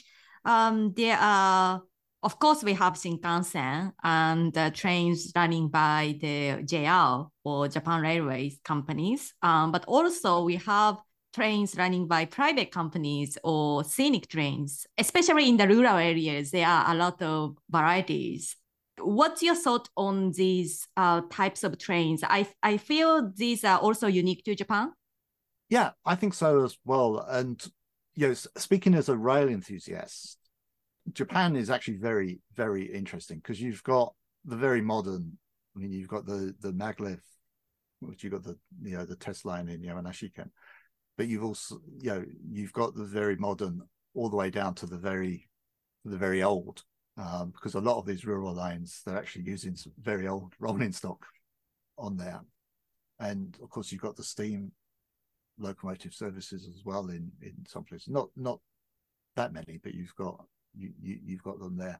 um, 0.45 0.93
there 0.95 1.17
are 1.17 1.81
of 2.21 2.39
course 2.39 2.63
we 2.63 2.73
have 2.73 2.93
Shinkansen 2.93 3.91
and 4.03 4.57
uh, 4.57 4.69
trains 4.71 5.31
running 5.35 5.67
by 5.67 6.17
the 6.21 6.63
JR 6.63 7.29
or 7.43 7.67
Japan 7.67 8.01
Railways 8.01 8.59
companies, 8.63 9.33
um, 9.41 9.71
but 9.71 9.85
also 9.85 10.43
we 10.43 10.55
have 10.55 10.97
trains 11.33 11.75
running 11.77 12.07
by 12.07 12.25
private 12.25 12.71
companies 12.71 13.37
or 13.43 13.83
scenic 13.83 14.27
trains, 14.27 14.85
especially 14.97 15.49
in 15.49 15.57
the 15.57 15.67
rural 15.67 15.97
areas, 15.97 16.51
there 16.51 16.67
are 16.67 16.91
a 16.91 16.95
lot 16.95 17.21
of 17.21 17.57
varieties. 17.69 18.55
What's 18.99 19.41
your 19.41 19.55
thought 19.55 19.89
on 19.97 20.31
these 20.31 20.87
uh, 20.95 21.21
types 21.31 21.63
of 21.63 21.77
trains? 21.79 22.23
I, 22.23 22.47
I 22.61 22.77
feel 22.77 23.31
these 23.35 23.63
are 23.63 23.79
also 23.79 24.07
unique 24.07 24.43
to 24.45 24.55
Japan. 24.55 24.91
Yeah, 25.69 25.91
I 26.05 26.15
think 26.15 26.35
so 26.35 26.63
as 26.63 26.77
well. 26.85 27.25
And 27.27 27.61
you 28.15 28.27
know, 28.27 28.33
speaking 28.33 28.93
as 28.93 29.09
a 29.09 29.17
rail 29.17 29.49
enthusiast, 29.49 30.37
Japan 31.11 31.55
is 31.55 31.69
actually 31.69 31.97
very, 31.97 32.39
very 32.55 32.85
interesting 32.85 33.37
because 33.37 33.59
you've 33.59 33.83
got 33.83 34.13
the 34.45 34.55
very 34.55 34.81
modern. 34.81 35.37
I 35.75 35.79
mean, 35.79 35.91
you've 35.91 36.07
got 36.07 36.25
the 36.25 36.55
the 36.59 36.71
maglev, 36.71 37.19
which 37.99 38.23
you've 38.23 38.33
got 38.33 38.43
the 38.43 38.57
you 38.83 38.97
know 38.97 39.05
the 39.05 39.15
test 39.15 39.45
line 39.45 39.67
in 39.67 39.81
Yamanashiken, 39.81 40.49
but 41.17 41.27
you've 41.27 41.43
also 41.43 41.79
you 41.99 42.09
know 42.09 42.25
you've 42.49 42.73
got 42.73 42.95
the 42.95 43.05
very 43.05 43.35
modern 43.35 43.81
all 44.13 44.29
the 44.29 44.35
way 44.35 44.49
down 44.49 44.73
to 44.75 44.85
the 44.85 44.97
very 44.97 45.49
the 46.05 46.17
very 46.17 46.43
old 46.43 46.83
um, 47.17 47.51
because 47.51 47.75
a 47.75 47.79
lot 47.79 47.97
of 47.97 48.05
these 48.05 48.25
rural 48.25 48.53
lines 48.53 49.01
they're 49.05 49.17
actually 49.17 49.45
using 49.45 49.75
some 49.75 49.93
very 50.01 50.27
old 50.27 50.53
rolling 50.59 50.91
stock 50.91 51.25
on 51.97 52.17
there. 52.17 52.41
And 53.19 53.55
of 53.61 53.69
course 53.69 53.91
you've 53.91 54.01
got 54.01 54.15
the 54.15 54.23
steam 54.23 54.71
locomotive 55.59 56.13
services 56.13 56.67
as 56.67 56.83
well 56.83 57.09
in 57.09 57.31
in 57.41 57.53
some 57.67 57.83
places. 57.83 58.09
Not 58.09 58.29
not 58.35 58.59
that 59.35 59.53
many 59.53 59.79
but 59.81 59.93
you've 59.93 60.15
got 60.15 60.43
you, 60.75 60.91
you 61.01 61.19
you've 61.23 61.43
got 61.43 61.59
them 61.59 61.77
there. 61.77 61.99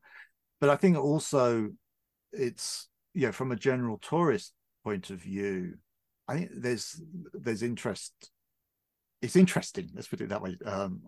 But 0.59 0.69
i 0.69 0.75
think 0.75 0.97
also 0.97 1.69
it's 2.31 2.87
you 3.13 3.27
know 3.27 3.31
from 3.31 3.51
a 3.51 3.55
general 3.55 3.97
tourist 3.97 4.53
point 4.83 5.09
of 5.09 5.19
view 5.19 5.75
i 6.27 6.35
think 6.35 6.49
there's 6.55 7.01
there's 7.33 7.63
interest 7.63 8.31
it's 9.23 9.37
interesting. 9.37 9.89
Let's 9.95 10.07
put 10.09 10.21
it 10.21 10.29
that 10.29 10.41
way. 10.41 10.57
Um, 10.65 11.01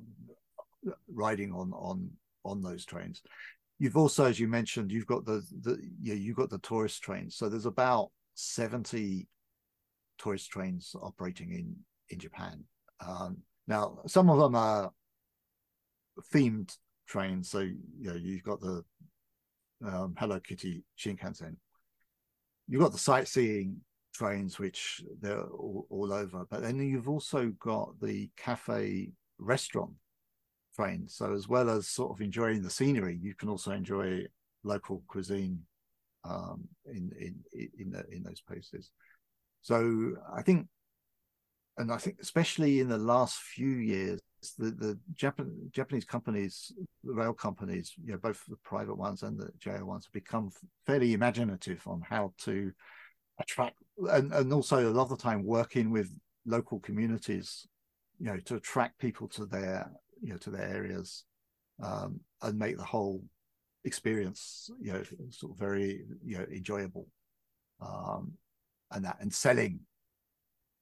riding 1.14 1.52
on 1.52 1.74
on 1.74 2.10
on 2.46 2.62
those 2.62 2.86
trains. 2.86 3.22
You've 3.78 3.98
also, 3.98 4.26
as 4.26 4.40
you 4.40 4.48
mentioned, 4.48 4.92
you've 4.92 5.06
got 5.06 5.26
the 5.26 5.46
the 5.62 5.78
yeah, 6.02 6.14
you've 6.14 6.38
got 6.38 6.50
the 6.50 6.60
tourist 6.60 7.04
trains. 7.04 7.36
So 7.36 7.50
there's 7.50 7.66
about 7.66 8.12
seventy 8.34 9.28
tourist 10.18 10.50
trains 10.50 10.96
operating 11.02 11.52
in 11.52 11.76
in 12.10 12.20
Japan. 12.20 12.64
Um, 13.06 13.40
now, 13.68 14.00
some 14.08 14.30
of 14.30 14.40
them 14.40 14.56
are 14.56 14.92
themed 16.34 16.74
trains. 17.08 17.50
So 17.50 17.60
you 17.60 17.76
know, 18.00 18.16
you've 18.16 18.44
got 18.44 18.62
the 18.62 18.86
um, 19.86 20.16
Hello 20.18 20.40
Kitty 20.40 20.86
Shinkansen. 20.98 21.58
You've 22.70 22.82
got 22.82 22.94
the 22.94 22.98
sightseeing 22.98 23.82
trains, 24.16 24.60
which 24.60 25.02
they're 25.22 25.44
all, 25.44 25.86
all, 25.90 26.14
over. 26.14 26.46
But 26.50 26.62
then 26.62 26.80
you've 26.80 27.10
also 27.10 27.52
got 27.60 28.00
the 28.02 28.30
cafe 28.38 29.12
restaurant 29.38 29.92
trains. 30.76 31.16
So 31.16 31.34
as 31.34 31.48
well 31.48 31.70
as 31.70 31.88
sort 31.88 32.12
of 32.12 32.22
enjoying 32.22 32.62
the 32.62 32.70
scenery, 32.70 33.18
you 33.22 33.34
can 33.36 33.50
also 33.50 33.72
enjoy 33.72 34.26
local 34.64 35.04
cuisine 35.08 35.60
um, 36.24 36.68
in 36.86 37.12
in 37.20 37.36
in 37.80 37.92
the, 37.92 38.06
in 38.12 38.24
those 38.24 38.42
places. 38.42 38.92
So 39.62 40.14
I 40.34 40.42
think, 40.42 40.68
and 41.78 41.92
I 41.92 41.98
think 41.98 42.18
especially 42.22 42.80
in 42.80 42.90
the 42.90 42.98
last 42.98 43.38
few 43.38 43.70
years, 43.70 44.20
the 44.58 44.72
the 44.72 45.00
Japan, 45.14 45.52
Japanese 45.72 46.06
companies, 46.06 46.72
the 47.04 47.14
rail 47.14 47.34
companies, 47.34 47.94
you 48.04 48.14
know, 48.14 48.20
both 48.20 48.44
the 48.48 48.58
private 48.64 48.98
ones 48.98 49.24
and 49.24 49.40
the 49.40 49.50
JR 49.60 49.84
ones, 49.84 50.06
have 50.06 50.14
become 50.14 50.52
fairly 50.86 51.14
imaginative 51.14 51.82
on 51.88 52.02
how 52.02 52.34
to 52.40 52.72
attract 53.40 53.78
and, 53.98 54.34
and 54.34 54.54
also 54.54 54.90
a 54.90 54.92
lot 54.92 55.04
of 55.04 55.10
the 55.10 55.18
time 55.18 55.44
working 55.44 55.92
with 55.92 56.10
local 56.46 56.80
communities 56.80 57.68
you 58.20 58.28
know 58.28 58.38
to 58.38 58.56
attract 58.56 59.00
people 59.00 59.28
to 59.28 59.46
their 59.46 59.90
you 60.22 60.30
know 60.30 60.38
to 60.38 60.50
their 60.50 60.68
areas 60.68 61.26
um, 61.84 62.20
and 62.42 62.58
make 62.58 62.78
the 62.78 62.84
whole 62.84 63.24
experience 63.84 64.70
you 64.82 64.92
know 64.92 65.04
sort 65.30 65.54
of 65.54 65.60
very 65.60 66.06
you 66.24 66.38
know 66.38 66.46
enjoyable. 66.52 67.08
Um, 67.82 68.34
and 68.92 69.04
that 69.06 69.18
and 69.20 69.34
selling 69.34 69.82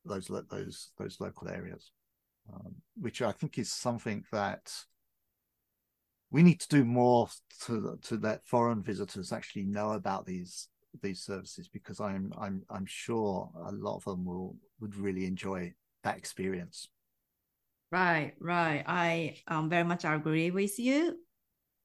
those 0.05 0.29
those 0.49 0.91
those 0.97 1.19
local 1.19 1.49
areas, 1.49 1.91
um, 2.51 2.75
which 2.99 3.21
I 3.21 3.31
think 3.31 3.57
is 3.57 3.71
something 3.71 4.23
that 4.31 4.71
we 6.29 6.43
need 6.43 6.59
to 6.61 6.67
do 6.67 6.83
more 6.83 7.29
to 7.65 7.97
to 8.03 8.17
let 8.17 8.45
foreign 8.45 8.83
visitors 8.83 9.31
actually 9.31 9.63
know 9.63 9.91
about 9.91 10.25
these 10.25 10.67
these 11.01 11.21
services 11.21 11.67
because 11.67 11.99
I'm 11.99 12.33
I'm 12.39 12.63
I'm 12.69 12.85
sure 12.85 13.49
a 13.67 13.71
lot 13.71 13.95
of 13.97 14.05
them 14.05 14.25
will 14.25 14.55
would 14.79 14.95
really 14.95 15.25
enjoy 15.25 15.73
that 16.03 16.17
experience. 16.17 16.89
Right, 17.91 18.33
right. 18.39 18.83
I 18.87 19.37
um, 19.47 19.69
very 19.69 19.83
much 19.83 20.03
agree 20.03 20.51
with 20.51 20.79
you. 20.79 21.19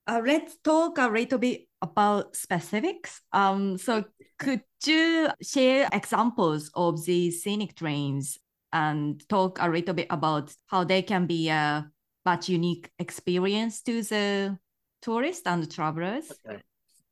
Uh, 0.06 0.22
let's 0.24 0.56
talk 0.64 0.96
a 0.96 1.06
little 1.06 1.38
bit 1.38 1.68
about 1.82 2.34
specifics. 2.34 3.20
Um, 3.32 3.76
so 3.76 4.04
could 4.38 4.62
you 4.86 5.28
share 5.42 5.88
examples 5.92 6.70
of 6.74 7.04
these 7.04 7.42
scenic 7.42 7.76
trains 7.76 8.38
and 8.72 9.22
talk 9.28 9.58
a 9.60 9.68
little 9.68 9.94
bit 9.94 10.06
about 10.08 10.54
how 10.68 10.84
they 10.84 11.02
can 11.02 11.26
be 11.26 11.50
a 11.50 11.90
much 12.24 12.48
unique 12.48 12.90
experience 12.98 13.82
to 13.82 14.02
the 14.02 14.58
tourists 15.02 15.46
and 15.46 15.62
the 15.62 15.66
travelers? 15.66 16.32
Okay. 16.46 16.62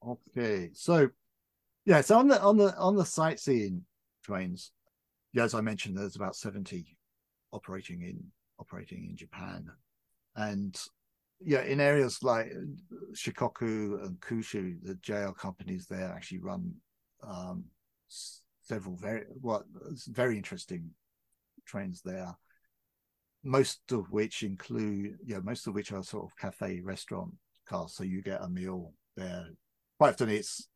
Okay. 0.07 0.71
So 0.73 1.11
yeah, 1.87 2.01
so 2.01 2.19
on 2.19 2.27
the 2.29 2.41
on 2.43 2.57
the 2.57 2.77
on 2.77 2.97
the 2.97 3.05
sightseeing 3.05 3.83
trains, 4.25 4.73
yeah, 5.33 5.45
as 5.45 5.55
I 5.55 5.61
mentioned, 5.61 5.97
there's 5.97 6.17
about 6.17 6.35
70 6.35 6.97
operating 7.53 8.03
in 8.03 8.23
operating 8.59 9.07
in 9.09 9.17
Japan. 9.17 9.71
And 10.35 10.77
yeah, 11.41 11.63
in 11.63 11.81
areas 11.81 12.23
like 12.25 12.53
Shikoku 13.15 14.05
and 14.05 14.21
Kyushu, 14.21 14.83
the 14.83 14.97
JR 14.97 15.31
companies 15.31 15.87
there 15.87 16.13
actually 16.13 16.41
run 16.41 16.75
um, 17.23 17.65
several 18.63 18.97
very 18.97 19.25
what 19.41 19.63
well, 19.73 19.95
very 20.09 20.37
interesting 20.37 20.91
trains 21.67 22.03
there. 22.05 22.35
Most 23.45 23.93
of 23.93 24.11
which 24.11 24.43
include, 24.43 25.19
yeah, 25.25 25.39
most 25.39 25.69
of 25.69 25.75
which 25.75 25.93
are 25.93 26.03
sort 26.03 26.25
of 26.25 26.37
cafe 26.37 26.81
restaurant 26.81 27.33
cars. 27.69 27.95
So 27.95 28.03
you 28.03 28.23
get 28.23 28.43
a 28.43 28.49
meal 28.49 28.93
there. 29.17 29.47
Quite 29.99 30.15
often, 30.15 30.31
it's 30.31 30.69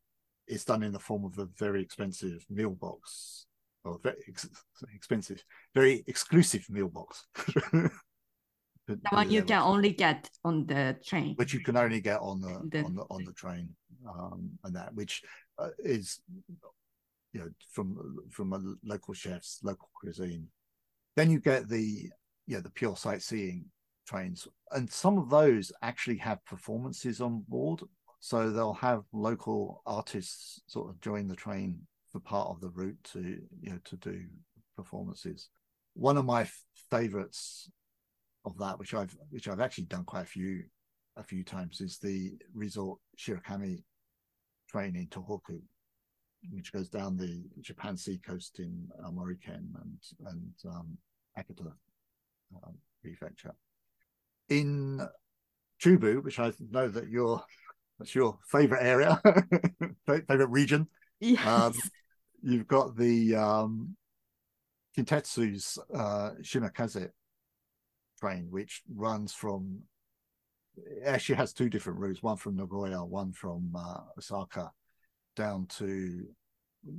it's 0.51 0.65
done 0.65 0.83
in 0.83 0.91
the 0.91 0.99
form 0.99 1.25
of 1.25 1.37
a 1.39 1.47
very 1.57 1.81
expensive 1.81 2.45
meal 2.49 2.71
box 2.71 3.45
or 3.83 3.99
very 4.03 4.17
ex- 4.27 4.49
expensive, 4.93 5.43
very 5.73 6.03
exclusive 6.07 6.69
meal 6.69 6.89
box. 6.89 7.25
the 7.73 7.91
one 9.09 9.31
you 9.31 9.43
can 9.43 9.61
only 9.61 9.93
get 9.93 10.29
on 10.43 10.65
the 10.67 10.97
train, 11.05 11.33
which 11.35 11.53
you 11.53 11.61
can 11.61 11.77
only 11.77 12.01
get 12.01 12.19
on 12.19 12.41
the, 12.41 12.61
the... 12.69 12.83
on 12.83 12.95
the 12.95 13.03
on 13.03 13.23
the 13.23 13.33
train, 13.33 13.69
um, 14.07 14.49
and 14.63 14.75
that 14.75 14.93
which 14.93 15.23
uh, 15.57 15.69
is 15.79 16.21
you 17.33 17.39
know 17.39 17.49
from 17.71 18.17
from 18.29 18.53
a 18.53 18.59
local 18.83 19.13
chef's 19.13 19.59
local 19.63 19.89
cuisine. 19.99 20.47
Then 21.15 21.31
you 21.31 21.39
get 21.39 21.69
the 21.69 22.09
yeah 22.47 22.59
the 22.59 22.69
pure 22.69 22.97
sightseeing 22.97 23.65
trains, 24.05 24.47
and 24.71 24.91
some 24.91 25.17
of 25.17 25.29
those 25.29 25.71
actually 25.81 26.17
have 26.17 26.45
performances 26.45 27.21
on 27.21 27.45
board. 27.47 27.81
So 28.21 28.51
they'll 28.51 28.73
have 28.73 29.03
local 29.11 29.81
artists 29.87 30.61
sort 30.67 30.91
of 30.91 31.01
join 31.01 31.27
the 31.27 31.35
train 31.35 31.79
for 32.11 32.19
part 32.19 32.49
of 32.49 32.61
the 32.61 32.69
route 32.69 33.03
to 33.13 33.19
you 33.61 33.71
know 33.71 33.79
to 33.85 33.97
do 33.97 34.21
performances. 34.77 35.49
One 35.95 36.17
of 36.17 36.25
my 36.25 36.47
favorites 36.91 37.69
of 38.45 38.57
that, 38.59 38.77
which 38.77 38.93
I've 38.93 39.17
which 39.31 39.47
I've 39.47 39.59
actually 39.59 39.85
done 39.85 40.05
quite 40.05 40.21
a 40.21 40.25
few 40.25 40.63
a 41.17 41.23
few 41.23 41.43
times, 41.43 41.81
is 41.81 41.97
the 41.97 42.33
resort 42.53 42.99
Shirakami 43.17 43.83
train 44.69 44.95
in 44.95 45.07
Tohoku, 45.07 45.59
which 46.51 46.71
goes 46.71 46.89
down 46.89 47.17
the 47.17 47.43
Japan 47.61 47.97
Sea 47.97 48.19
coast 48.23 48.59
in 48.59 48.87
uh, 49.03 49.09
Moriken 49.09 49.73
and 49.81 49.97
and 50.27 50.53
um, 50.69 50.95
Akita 51.39 51.71
um, 52.63 52.75
prefecture. 53.01 53.55
In 54.49 55.01
Chubu, 55.81 56.23
which 56.23 56.37
I 56.37 56.53
know 56.69 56.87
that 56.87 57.09
you're 57.09 57.43
that's 58.01 58.15
your 58.15 58.39
favorite 58.47 58.81
area, 58.81 59.21
favorite 60.07 60.49
region. 60.49 60.87
Yes. 61.19 61.45
Um, 61.45 61.73
you've 62.41 62.67
got 62.67 62.97
the 62.97 63.35
um, 63.35 63.95
Kintetsu's 64.97 65.77
uh, 65.93 66.31
Shimakaze 66.41 67.09
train, 68.19 68.47
which 68.49 68.81
runs 68.91 69.33
from 69.33 69.81
it 70.77 71.05
actually 71.05 71.35
has 71.35 71.53
two 71.53 71.69
different 71.69 71.99
routes, 71.99 72.23
one 72.23 72.37
from 72.37 72.55
Nagoya, 72.55 73.05
one 73.05 73.33
from 73.33 73.71
uh, 73.75 73.99
Osaka, 74.17 74.71
down 75.35 75.67
to 75.77 76.25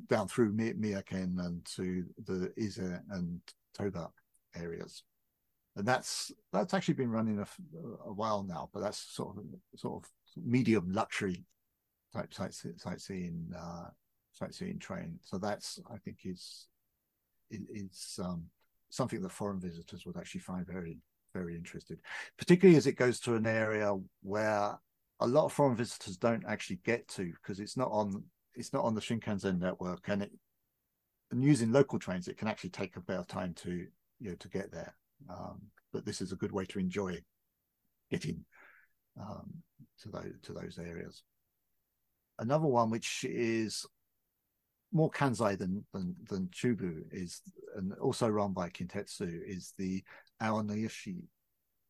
down 0.08 0.28
through 0.28 0.52
Mieken 0.52 1.44
and 1.44 1.64
to 1.74 2.04
the 2.26 2.52
Ise 2.62 2.78
and 3.10 3.40
Toba 3.76 4.10
areas, 4.54 5.02
and 5.74 5.84
that's 5.84 6.30
that's 6.52 6.74
actually 6.74 6.94
been 6.94 7.10
running 7.10 7.40
a, 7.40 7.46
a 8.06 8.12
while 8.12 8.44
now. 8.44 8.70
But 8.72 8.82
that's 8.82 8.98
sort 8.98 9.36
of 9.36 9.44
sort 9.74 10.04
of 10.04 10.10
medium 10.36 10.92
luxury 10.92 11.44
type 12.12 12.32
sightseeing 12.32 13.52
uh, 13.56 13.88
sightseeing 14.32 14.78
train. 14.78 15.18
So 15.22 15.38
that's 15.38 15.78
I 15.92 15.96
think 15.98 16.18
is 16.24 16.66
is 17.50 18.18
um, 18.22 18.44
something 18.90 19.20
that 19.22 19.32
foreign 19.32 19.60
visitors 19.60 20.06
would 20.06 20.16
actually 20.16 20.40
find 20.40 20.66
very 20.66 20.98
very 21.34 21.56
interested, 21.56 22.00
particularly 22.36 22.76
as 22.76 22.86
it 22.86 22.96
goes 22.96 23.18
to 23.20 23.34
an 23.34 23.46
area 23.46 23.94
where 24.22 24.78
a 25.20 25.26
lot 25.26 25.44
of 25.44 25.52
foreign 25.52 25.76
visitors 25.76 26.16
don't 26.16 26.44
actually 26.46 26.80
get 26.84 27.08
to 27.08 27.32
because 27.40 27.60
it's 27.60 27.76
not 27.76 27.88
on 27.90 28.22
it's 28.54 28.72
not 28.72 28.84
on 28.84 28.94
the 28.94 29.00
Shinkansen 29.00 29.58
network 29.58 30.08
and 30.08 30.22
it 30.22 30.32
and 31.30 31.42
using 31.42 31.72
local 31.72 31.98
trains 31.98 32.28
it 32.28 32.36
can 32.36 32.48
actually 32.48 32.70
take 32.70 32.96
a 32.96 33.00
bit 33.00 33.16
of 33.16 33.26
time 33.26 33.54
to 33.54 33.86
you 34.20 34.30
know 34.30 34.36
to 34.36 34.48
get 34.48 34.70
there. 34.72 34.94
Um, 35.30 35.62
but 35.92 36.04
this 36.04 36.20
is 36.20 36.32
a 36.32 36.36
good 36.36 36.52
way 36.52 36.64
to 36.66 36.78
enjoy 36.78 37.22
getting 38.10 38.44
um, 39.20 39.52
to 40.02 40.08
those 40.08 40.34
to 40.42 40.52
those 40.52 40.78
areas. 40.78 41.22
Another 42.38 42.66
one 42.66 42.90
which 42.90 43.24
is 43.28 43.86
more 44.92 45.10
Kansai 45.10 45.56
than 45.58 45.84
than 45.92 46.14
than 46.28 46.48
Chubu 46.48 47.02
is, 47.10 47.40
and 47.76 47.92
also 47.94 48.28
run 48.28 48.52
by 48.52 48.68
Kintetsu, 48.68 49.40
is 49.46 49.72
the 49.78 50.02
Aoniyoshi 50.42 51.22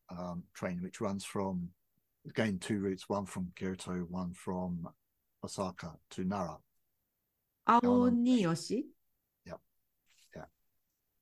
um, 0.09 0.43
train, 0.53 0.81
which 0.81 1.01
runs 1.01 1.25
from 1.25 1.69
again 2.27 2.59
two 2.59 2.79
routes, 2.79 3.09
one 3.09 3.25
from 3.25 3.51
Kyoto, 3.55 4.05
one 4.09 4.33
from 4.33 4.87
Osaka 5.43 5.93
to 6.11 6.23
Nara. 6.23 6.57
Aoniyoshi. 7.67 8.83
Yeah, 9.45 9.53
yeah. 10.35 10.45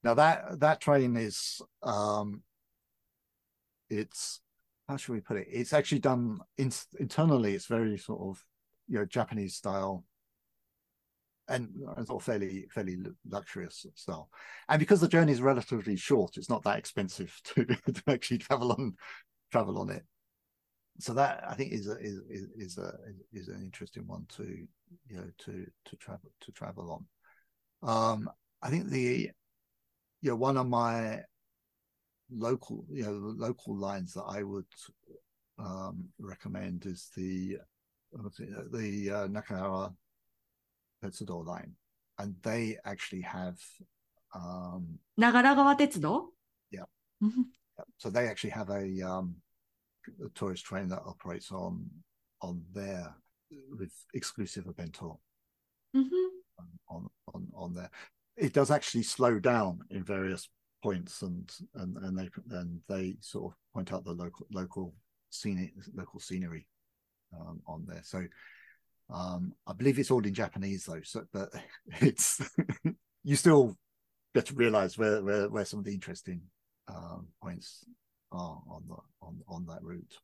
Now 0.03 0.13
that 0.15 0.59
that 0.59 0.81
train 0.81 1.17
is 1.17 1.61
um, 1.83 2.43
it's 3.89 4.41
how 4.91 4.97
should 4.97 5.13
we 5.13 5.21
put 5.21 5.37
it? 5.37 5.47
It's 5.49 5.71
actually 5.71 5.99
done 5.99 6.41
in, 6.57 6.69
internally. 6.99 7.55
It's 7.55 7.67
very 7.67 7.97
sort 7.97 8.19
of 8.21 8.43
you 8.89 8.99
know 8.99 9.05
Japanese 9.05 9.55
style 9.55 10.03
and 11.47 11.69
sort 12.05 12.21
of 12.21 12.23
fairly 12.23 12.67
fairly 12.71 12.97
luxurious 13.25 13.85
style. 13.95 14.29
And 14.67 14.79
because 14.79 14.99
the 14.99 15.07
journey 15.07 15.31
is 15.31 15.41
relatively 15.41 15.95
short, 15.95 16.35
it's 16.35 16.49
not 16.49 16.63
that 16.63 16.77
expensive 16.77 17.39
to, 17.45 17.63
to 17.65 18.03
actually 18.09 18.39
travel 18.39 18.73
on 18.73 18.95
travel 19.49 19.79
on 19.79 19.89
it. 19.91 20.03
So 20.99 21.13
that 21.13 21.45
I 21.47 21.53
think 21.53 21.71
is 21.71 21.87
a, 21.87 21.97
is 21.97 22.19
is 22.57 22.77
a 22.77 22.91
is 23.31 23.47
an 23.47 23.61
interesting 23.63 24.05
one 24.07 24.25
to 24.35 24.43
you 24.43 25.15
know 25.15 25.29
to 25.45 25.65
to 25.85 25.95
travel 25.95 26.31
to 26.41 26.51
travel 26.51 27.07
on. 27.81 27.89
Um, 27.89 28.29
I 28.61 28.69
think 28.69 28.89
the 28.89 29.31
you 30.21 30.31
know 30.31 30.35
one 30.35 30.57
of 30.57 30.67
my 30.67 31.21
local 32.31 32.85
you 32.89 33.03
know 33.03 33.33
local 33.47 33.75
lines 33.75 34.13
that 34.13 34.23
I 34.23 34.43
would 34.43 34.65
um, 35.59 36.05
recommend 36.19 36.85
is 36.85 37.09
the 37.15 37.57
the 38.71 39.11
uh, 39.11 39.27
Nagara 39.27 39.93
Tetsudo 41.03 41.45
line, 41.45 41.73
and 42.17 42.35
they 42.43 42.77
actually 42.85 43.21
have 43.21 43.57
um, 44.35 44.99
Nagaragawa 45.19 45.77
Tetsudo. 45.77 46.27
Yeah. 46.71 46.85
Mm-hmm. 47.23 47.41
yeah. 47.77 47.85
So 47.97 48.09
they 48.09 48.27
actually 48.27 48.51
have 48.51 48.69
a, 48.69 49.01
um, 49.01 49.35
a 50.23 50.29
tourist 50.35 50.65
train 50.65 50.89
that 50.89 51.03
operates 51.05 51.51
on 51.51 51.89
on 52.41 52.63
there 52.73 53.15
with 53.77 53.93
exclusive 54.13 54.65
bento 54.75 55.19
mm-hmm. 55.95 56.65
on 56.89 57.07
on 57.33 57.47
on 57.53 57.73
there. 57.73 57.89
It 58.37 58.53
does 58.53 58.71
actually 58.71 59.03
slow 59.03 59.39
down 59.39 59.81
in 59.89 60.03
various 60.03 60.49
points, 60.81 61.21
and 61.21 61.49
and 61.75 61.97
and 61.97 62.17
they 62.17 62.29
and 62.51 62.79
they 62.87 63.15
sort 63.19 63.51
of 63.51 63.57
point 63.73 63.93
out 63.93 64.03
the 64.03 64.11
local 64.11 64.47
local 64.51 64.93
scenic 65.29 65.73
local 65.95 66.19
scenery 66.19 66.67
um, 67.39 67.61
on 67.67 67.85
there. 67.87 68.01
So 68.03 68.23
um, 69.09 69.53
I 69.67 69.73
believe 69.73 69.99
it's 69.99 70.11
all 70.11 70.25
in 70.25 70.33
Japanese 70.33 70.85
though, 70.85 71.01
so 71.03 71.23
but 71.33 71.49
it's 72.01 72.41
you 73.23 73.35
still 73.35 73.75
get 74.33 74.45
to 74.47 74.55
realize 74.55 74.97
where 74.97 75.23
where, 75.23 75.49
where 75.49 75.65
some 75.65 75.79
of 75.79 75.85
the 75.85 75.93
interesting 75.93 76.41
um, 76.87 77.27
points 77.41 77.85
are 78.31 78.61
on 78.69 78.83
the 78.87 78.95
on 79.21 79.41
on 79.47 79.65
that 79.67 79.83
route. 79.83 80.17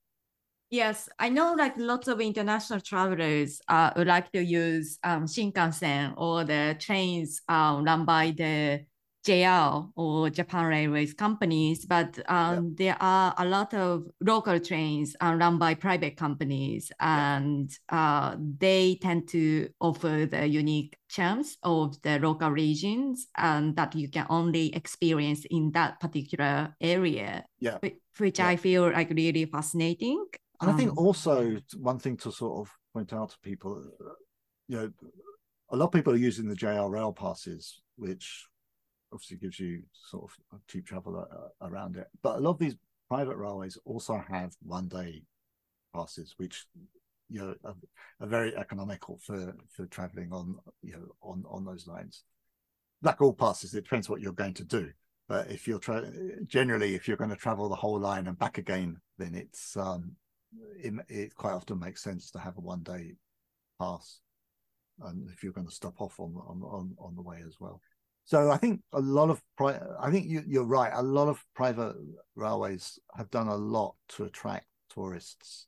Yes, 0.70 1.08
I 1.18 1.30
know 1.30 1.54
like 1.54 1.78
lots 1.78 2.10
of 2.10 2.20
international 2.20 2.82
travelers 2.82 3.62
uh, 3.70 3.92
would 3.96 4.08
like 4.08 4.30
to 4.34 4.44
use 4.44 5.00
um, 5.02 5.26
Shinkansen 5.26 6.14
or 6.18 6.44
the 6.44 6.76
trains 6.78 7.42
uh, 7.48 7.80
run 7.82 8.04
by 8.04 8.34
the 8.38 8.86
JR 9.28 9.90
or 9.98 10.30
Japan 10.30 10.66
Railways 10.68 11.14
companies, 11.14 11.86
but 11.86 12.18
um, 12.30 12.56
yeah. 12.56 12.62
there 12.76 12.98
are 13.02 13.36
a 13.38 13.46
lot 13.46 13.74
of 13.74 14.08
local 14.22 14.58
trains 14.58 15.18
uh, 15.20 15.36
run 15.38 15.58
by 15.58 15.74
private 15.74 16.16
companies, 16.16 16.92
and 17.02 17.70
yeah. 17.92 18.00
uh, 18.00 18.36
they 18.40 18.98
tend 19.02 19.28
to 19.30 19.68
offer 19.82 20.26
the 20.32 20.48
unique 20.48 20.98
charms 21.10 21.58
of 21.64 22.02
the 22.04 22.20
local 22.20 22.52
regions, 22.52 23.28
and 23.36 23.76
that 23.76 23.96
you 23.96 24.10
can 24.10 24.26
only 24.30 24.74
experience 24.74 25.46
in 25.52 25.72
that 25.72 26.00
particular 26.00 26.74
area. 26.80 27.44
Yeah, 27.60 27.80
which 28.18 28.40
yeah. 28.40 28.48
I 28.48 28.56
feel 28.56 28.90
like 28.90 29.10
really 29.10 29.44
fascinating. 29.46 30.24
And 30.62 30.70
um, 30.70 30.76
I 30.76 30.78
think 30.78 30.92
um, 30.92 31.00
also 31.00 31.58
one 31.76 32.00
thing 32.00 32.16
to 32.18 32.32
sort 32.32 32.66
of 32.66 32.74
point 32.94 33.12
out 33.12 33.32
to 33.32 33.38
people, 33.44 33.84
you 34.70 34.78
know, 34.78 34.92
a 35.70 35.76
lot 35.76 35.88
of 35.88 35.92
people 35.92 36.14
are 36.14 36.24
using 36.30 36.48
the 36.48 36.56
JR 36.56 36.88
rail 36.88 37.12
passes, 37.12 37.82
which 37.98 38.48
obviously 39.14 39.38
gives 39.38 39.60
you 39.60 39.84
sort 39.94 40.30
of 40.52 40.60
cheap 40.68 40.86
travel 40.86 41.26
around 41.62 41.98
it. 41.98 42.08
But 42.22 42.38
a 42.38 42.42
lot 42.42 42.52
of 42.52 42.60
these 42.60 42.76
private 43.08 43.38
railways 43.38 43.78
also 43.86 44.24
have 44.30 44.56
one 44.62 44.88
day 44.88 45.24
passes, 45.94 46.34
which 46.38 46.66
you 47.30 47.40
know 47.40 47.56
are, 47.64 47.76
are, 48.22 48.28
very 48.28 48.56
economical 48.56 49.18
for 49.18 49.56
for 49.70 49.86
traveling 49.88 50.32
on 50.32 50.56
you 50.82 50.94
know 50.94 51.08
on 51.22 51.44
on 51.50 51.66
those 51.66 51.88
lines. 51.88 52.24
Like 53.02 53.22
all 53.22 53.34
passes, 53.34 53.74
it 53.76 53.84
depends 53.84 54.10
what 54.10 54.22
you're 54.22 54.34
going 54.34 54.56
to 54.56 54.64
do. 54.64 54.92
But 55.28 55.52
if 55.52 55.68
you're 55.68 55.80
tra- 55.80 56.12
generally 56.46 56.96
if 56.96 57.08
you're 57.08 57.18
going 57.18 57.30
to 57.30 57.36
travel 57.36 57.70
the 57.70 57.76
whole 57.76 58.00
line 58.00 58.28
and 58.28 58.40
back 58.40 58.58
again, 58.58 58.98
then 59.18 59.36
it's 59.36 59.76
um 59.78 60.16
it, 60.78 60.94
it 61.10 61.36
quite 61.36 61.54
often 61.54 61.80
makes 61.80 62.04
sense 62.04 62.32
to 62.32 62.40
have 62.40 62.58
a 62.58 62.62
one 62.62 62.84
day 62.84 63.16
pass, 63.80 64.20
and 65.02 65.30
if 65.30 65.44
you're 65.44 65.54
going 65.54 65.68
to 65.68 65.74
stop 65.74 66.02
off 66.02 66.20
on 66.20 66.36
on 66.48 66.62
on, 66.64 66.96
on 67.00 67.16
the 67.16 67.22
way 67.22 67.42
as 67.46 67.56
well. 67.60 67.82
So 68.28 68.52
I 68.52 68.58
think 68.58 68.82
a 68.92 69.00
lot 69.00 69.30
of 69.30 69.42
pri- 69.56 69.80
I 70.02 70.12
think 70.12 70.28
you, 70.28 70.62
are 70.62 70.66
right. 70.66 70.92
A 70.94 71.02
lot 71.02 71.30
of 71.30 71.42
private 71.56 71.96
railways 72.36 73.00
have 73.16 73.32
done 73.32 73.48
a 73.48 73.56
lot 73.56 73.96
to 74.10 74.26
attract 74.26 74.68
tourists. 74.94 75.68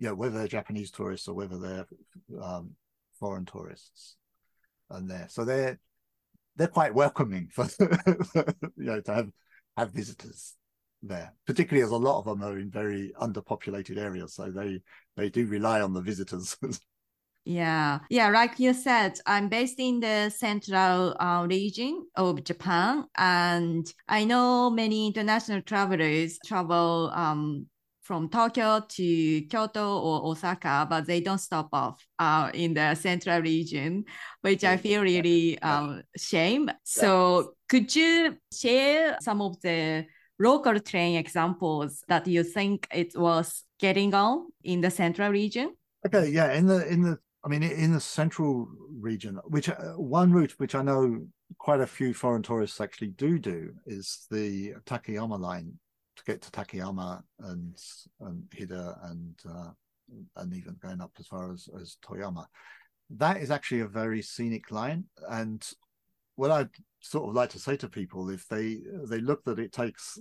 You 0.00 0.08
know, 0.08 0.16
whether 0.16 0.38
they're 0.38 0.48
Japanese 0.48 0.90
tourists 0.90 1.28
or 1.28 1.34
whether 1.34 1.56
they're 1.56 1.86
um, 2.42 2.72
foreign 3.20 3.44
tourists, 3.44 4.16
and 4.90 5.08
there, 5.08 5.28
so 5.30 5.44
they're 5.44 5.78
they're 6.56 6.66
quite 6.66 6.94
welcoming 6.94 7.48
for 7.52 7.68
you 7.80 8.66
know 8.76 9.00
to 9.00 9.14
have 9.14 9.30
have 9.76 9.92
visitors 9.92 10.56
there. 11.00 11.32
Particularly 11.46 11.84
as 11.84 11.92
a 11.92 11.96
lot 11.96 12.18
of 12.18 12.24
them 12.24 12.42
are 12.42 12.58
in 12.58 12.72
very 12.72 13.12
underpopulated 13.20 13.98
areas, 13.98 14.34
so 14.34 14.50
they 14.50 14.80
they 15.16 15.30
do 15.30 15.46
rely 15.46 15.80
on 15.80 15.92
the 15.92 16.02
visitors 16.02 16.56
Yeah, 17.44 17.98
yeah, 18.08 18.30
like 18.30 18.58
you 18.58 18.72
said, 18.72 19.18
I'm 19.26 19.48
based 19.50 19.78
in 19.78 20.00
the 20.00 20.30
central 20.30 21.14
uh, 21.20 21.46
region 21.46 22.06
of 22.16 22.42
Japan, 22.42 23.04
and 23.16 23.86
I 24.08 24.24
know 24.24 24.70
many 24.70 25.06
international 25.06 25.60
travelers 25.60 26.38
travel 26.46 27.10
um, 27.14 27.66
from 28.00 28.30
Tokyo 28.30 28.80
to 28.88 29.42
Kyoto 29.42 29.98
or 29.98 30.30
Osaka, 30.30 30.86
but 30.88 31.06
they 31.06 31.20
don't 31.20 31.38
stop 31.38 31.68
off 31.72 32.06
uh, 32.18 32.50
in 32.54 32.72
the 32.72 32.94
central 32.94 33.42
region, 33.42 34.04
which 34.40 34.64
I 34.64 34.78
feel 34.78 35.02
really 35.02 35.58
um, 35.60 36.02
shame. 36.16 36.70
So, 36.82 37.54
could 37.68 37.94
you 37.94 38.38
share 38.54 39.18
some 39.20 39.42
of 39.42 39.60
the 39.60 40.06
local 40.38 40.80
train 40.80 41.16
examples 41.16 42.04
that 42.08 42.26
you 42.26 42.42
think 42.42 42.86
it 42.90 43.16
was 43.16 43.64
getting 43.78 44.14
on 44.14 44.46
in 44.62 44.80
the 44.80 44.90
central 44.90 45.30
region? 45.30 45.74
Okay, 46.06 46.28
yeah, 46.28 46.52
in 46.52 46.66
the 46.66 46.86
in 46.86 47.02
the 47.02 47.18
I 47.44 47.48
mean, 47.48 47.62
in 47.62 47.92
the 47.92 48.00
central 48.00 48.68
region, 48.98 49.38
which 49.44 49.68
uh, 49.68 49.92
one 49.96 50.32
route 50.32 50.54
which 50.58 50.74
I 50.74 50.82
know 50.82 51.26
quite 51.58 51.80
a 51.80 51.86
few 51.86 52.14
foreign 52.14 52.42
tourists 52.42 52.80
actually 52.80 53.08
do 53.08 53.38
do 53.38 53.70
is 53.86 54.26
the 54.30 54.72
Takayama 54.86 55.38
line 55.38 55.78
to 56.16 56.24
get 56.24 56.40
to 56.42 56.50
Takayama 56.50 57.22
and 57.40 57.76
and 58.20 58.44
Hida 58.50 59.10
and 59.10 59.34
uh, 59.48 59.70
and 60.36 60.54
even 60.54 60.76
going 60.80 61.02
up 61.02 61.12
as 61.18 61.26
far 61.26 61.52
as 61.52 61.68
as 61.80 61.98
Toyama. 62.02 62.46
That 63.10 63.38
is 63.38 63.50
actually 63.50 63.80
a 63.80 63.88
very 63.88 64.22
scenic 64.22 64.70
line, 64.70 65.04
and 65.28 65.66
what 66.36 66.50
I'd 66.50 66.70
sort 67.00 67.28
of 67.28 67.34
like 67.34 67.50
to 67.50 67.58
say 67.58 67.76
to 67.76 67.88
people 67.88 68.30
if 68.30 68.48
they 68.48 68.80
they 69.06 69.20
look 69.20 69.44
that 69.44 69.58
it 69.58 69.72
takes 69.72 70.18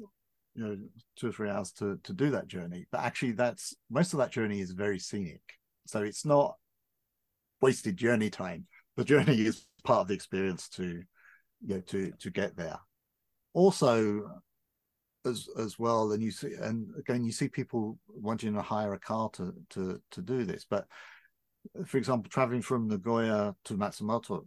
you 0.56 0.64
know 0.64 0.78
two 1.16 1.30
or 1.30 1.32
three 1.32 1.50
hours 1.50 1.72
to 1.74 1.98
to 2.04 2.12
do 2.12 2.32
that 2.32 2.48
journey, 2.48 2.86
but 2.92 3.00
actually 3.00 3.32
that's 3.32 3.74
most 3.90 4.12
of 4.12 4.20
that 4.20 4.32
journey 4.32 4.60
is 4.60 4.72
very 4.72 5.00
scenic. 5.00 5.42
So 5.86 6.04
it's 6.04 6.26
not 6.26 6.56
wasted 7.64 7.96
journey 7.98 8.30
time. 8.30 8.68
The 8.96 9.06
journey 9.06 9.42
is 9.42 9.66
part 9.84 10.02
of 10.02 10.08
the 10.08 10.14
experience 10.14 10.70
to 10.70 11.02
you 11.66 11.76
know 11.76 11.82
to 11.82 12.12
to 12.20 12.30
get 12.30 12.56
there. 12.56 12.80
Also, 13.54 14.30
as 15.26 15.48
as 15.58 15.80
well, 15.80 16.12
and 16.12 16.22
you 16.22 16.32
see, 16.32 16.54
and 16.62 16.90
again, 16.98 17.24
you 17.24 17.32
see 17.32 17.48
people 17.48 17.98
wanting 18.08 18.54
to 18.54 18.62
hire 18.62 18.94
a 18.94 19.00
car 19.00 19.30
to 19.34 19.54
to 19.72 20.02
to 20.12 20.22
do 20.22 20.44
this. 20.44 20.66
But 20.70 20.86
for 21.86 21.98
example, 21.98 22.30
traveling 22.30 22.62
from 22.62 22.88
Nagoya 22.88 23.56
to 23.66 23.78
Matsumoto, 23.78 24.46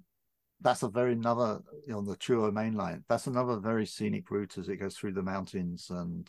that's 0.61 0.83
a 0.83 0.89
very 0.89 1.13
another 1.13 1.61
you 1.87 1.93
know, 1.93 1.99
on 1.99 2.05
the 2.05 2.17
Chuo 2.17 2.53
main 2.53 2.75
line. 2.75 3.05
That's 3.09 3.27
another 3.27 3.57
very 3.57 3.87
scenic 3.87 4.31
route 4.31 4.59
as 4.59 4.69
it 4.69 4.77
goes 4.77 4.97
through 4.97 5.15
the 5.15 5.23
mountains 5.23 5.89
and 5.91 6.29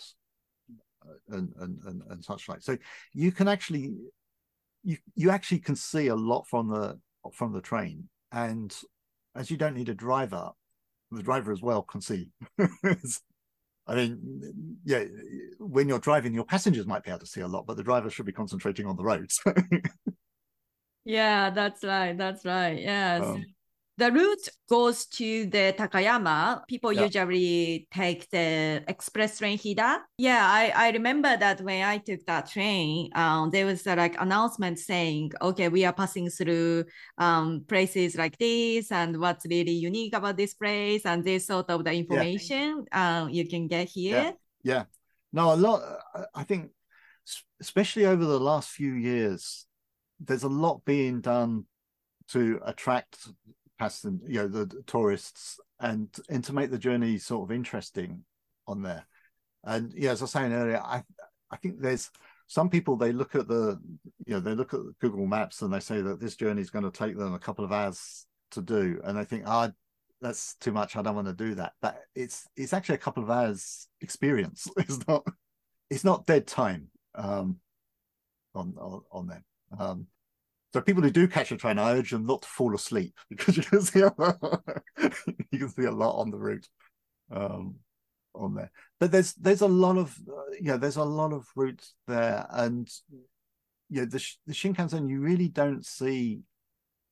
and 1.30 1.54
and 1.60 1.80
and, 1.86 2.02
and 2.10 2.23
such 2.23 2.47
like. 2.47 2.62
So 2.62 2.78
you 3.13 3.32
can 3.32 3.47
actually 3.47 3.93
you 4.88 4.97
you 5.15 5.30
actually 5.30 5.60
can 5.60 5.76
see 5.76 6.08
a 6.08 6.15
lot 6.15 6.47
from 6.47 6.69
the 6.69 6.97
from 7.34 7.52
the 7.52 7.60
train, 7.60 8.08
and 8.32 8.73
as 9.36 9.52
you 9.52 9.58
don't 9.58 9.76
need 9.76 9.89
a 9.89 9.93
driver, 9.93 10.50
the 11.12 11.21
driver 11.21 11.52
as 11.52 11.62
well 11.62 11.82
can 11.82 12.00
see. 12.00 12.32
I 13.89 13.95
mean, 13.95 14.80
yeah, 14.86 15.04
when 15.60 15.89
you're 15.89 16.00
driving, 16.00 16.34
your 16.34 16.45
passengers 16.45 16.88
might 16.88 17.04
be 17.04 17.10
able 17.10 17.19
to 17.19 17.26
see 17.26 17.41
a 17.41 17.47
lot, 17.47 17.65
but 17.67 17.76
the 17.76 17.84
driver 17.84 18.10
should 18.10 18.26
be 18.26 18.32
concentrating 18.32 18.86
on 18.86 18.95
the 18.95 19.04
roads. 19.04 19.41
yeah, 21.06 21.50
that's 21.50 21.84
right. 21.84 22.17
That's 22.17 22.45
right. 22.45 22.80
Yes. 22.80 23.23
Um, 23.23 23.45
the 23.98 24.12
route 24.12 24.48
goes 24.70 25.08
to 25.08 25.48
the 25.48 25.74
Takayama. 25.78 26.68
People 26.68 26.94
yeah. 26.94 27.04
usually 27.06 27.88
take 27.92 28.30
the 28.30 28.84
express 28.88 29.40
train 29.40 29.58
Hida. 29.58 30.00
Yeah, 30.20 30.46
I, 30.48 30.72
I 30.76 30.92
remember 30.92 31.36
that 31.36 31.62
when 31.62 31.84
I 31.84 31.98
took 31.98 32.24
that 32.28 32.48
train, 32.48 33.10
um, 33.16 33.50
there 33.50 33.66
was 33.66 33.88
a, 33.88 33.96
like 33.96 34.16
announcement 34.22 34.78
saying, 34.78 35.32
okay, 35.42 35.70
we 35.70 35.84
are 35.84 35.94
passing 35.94 36.30
through 36.30 36.86
um, 37.18 37.66
places 37.68 38.16
like 38.16 38.38
this 38.38 38.92
and 38.92 39.20
what's 39.20 39.46
really 39.48 39.72
unique 39.72 40.16
about 40.16 40.38
this 40.38 40.54
place 40.54 41.06
and 41.06 41.24
this 41.24 41.48
sort 41.48 41.70
of 41.70 41.84
the 41.84 41.94
information 41.94 42.86
yeah. 42.92 43.22
um, 43.22 43.30
you 43.30 43.48
can 43.48 43.68
get 43.68 43.90
here. 43.90 44.36
Yeah. 44.64 44.74
yeah. 44.74 44.84
No, 45.34 45.54
a 45.54 45.56
lot, 45.56 45.82
I 46.36 46.44
think, 46.44 46.70
especially 47.60 48.06
over 48.06 48.24
the 48.24 48.40
last 48.40 48.70
few 48.70 48.94
years, 48.94 49.66
there's 50.20 50.44
a 50.44 50.50
lot 50.50 50.86
being 50.86 51.22
done 51.22 51.66
to 52.30 52.60
attract 52.64 53.28
them, 53.78 54.22
you 54.28 54.40
know, 54.40 54.48
the 54.48 54.84
tourists, 54.86 55.60
and 55.80 56.10
and 56.30 56.44
to 56.44 56.54
make 56.54 56.72
the 56.72 56.78
journey 56.78 57.18
sort 57.18 57.50
of 57.50 57.56
interesting 57.56 58.24
on 58.68 58.82
there. 58.82 59.06
And 59.63 59.94
yeah, 59.94 60.12
as 60.12 60.22
I 60.22 60.24
was 60.26 60.32
saying 60.32 60.54
earlier, 60.54 60.82
I 60.82 61.04
I 61.52 61.58
think 61.58 61.80
there's 61.80 62.10
some 62.48 62.70
people 62.70 62.96
they 62.96 63.12
look 63.12 63.36
at 63.36 63.48
the 63.48 63.80
you 64.26 64.34
know 64.34 64.40
they 64.40 64.56
look 64.56 64.74
at 64.74 64.80
Google 65.00 65.28
Maps 65.28 65.62
and 65.62 65.74
they 65.74 65.80
say 65.80 66.02
that 66.02 66.20
this 66.20 66.36
journey 66.36 66.62
is 66.62 66.70
going 66.70 66.86
to 66.86 66.92
take 66.92 67.18
them 67.18 67.34
a 67.34 67.40
couple 67.40 67.66
of 67.66 67.72
hours 67.72 68.26
to 68.52 68.62
do, 68.62 69.00
and 69.04 69.18
they 69.18 69.26
think, 69.26 69.44
ah, 69.46 69.68
oh, 69.70 69.74
that's 70.22 70.56
too 70.56 70.72
much. 70.72 70.96
I 70.96 71.02
don't 71.02 71.16
want 71.16 71.28
to 71.28 71.34
do 71.34 71.56
that. 71.56 71.74
But 71.82 72.00
it's 72.16 72.48
it's 72.56 72.74
actually 72.74 72.96
a 72.96 73.00
couple 73.00 73.24
of 73.24 73.30
hours 73.30 73.88
experience. 74.02 74.68
It's 74.78 75.08
not 75.08 75.26
it's 75.90 76.04
not 76.04 76.26
dead 76.26 76.48
time 76.48 76.90
um, 77.16 77.58
on 78.56 78.76
on, 78.80 79.02
on 79.12 79.28
them. 79.28 79.44
Um, 79.78 80.08
so 80.74 80.82
people 80.82 81.04
who 81.04 81.12
do 81.12 81.28
catch 81.28 81.52
a 81.52 81.58
train, 81.58 81.80
I 81.80 81.94
urge 81.94 82.12
them 82.12 82.26
not 82.26 82.42
to 82.42 82.48
fall 82.48 82.76
asleep 82.76 83.14
because 83.30 83.58
you 83.58 83.64
can 83.64 83.82
see 83.82 84.02
a 84.02 84.14
lot, 84.18 84.62
you 85.52 85.60
can 85.60 85.70
see 85.70 85.86
a 85.86 85.92
lot 85.92 86.20
on 86.20 86.30
the 86.30 86.38
route 86.38 86.68
um, 87.32 87.76
on 88.36 88.56
there. 88.56 88.72
But 89.00 89.12
there's 89.12 89.34
there's 89.34 89.62
a 89.62 89.68
lot 89.68 89.98
of 89.98 90.16
uh, 90.30 90.56
yeah 90.60 90.78
there's 90.78 90.98
a 90.98 91.04
lot 91.04 91.34
of 91.34 91.48
routes 91.56 91.94
there, 92.08 92.46
and 92.50 92.90
yeah 93.90 94.06
the 94.06 94.24
the 94.46 94.54
Shinkansen 94.54 95.10
you 95.10 95.22
really 95.22 95.48
don't 95.48 95.86
see 95.86 96.42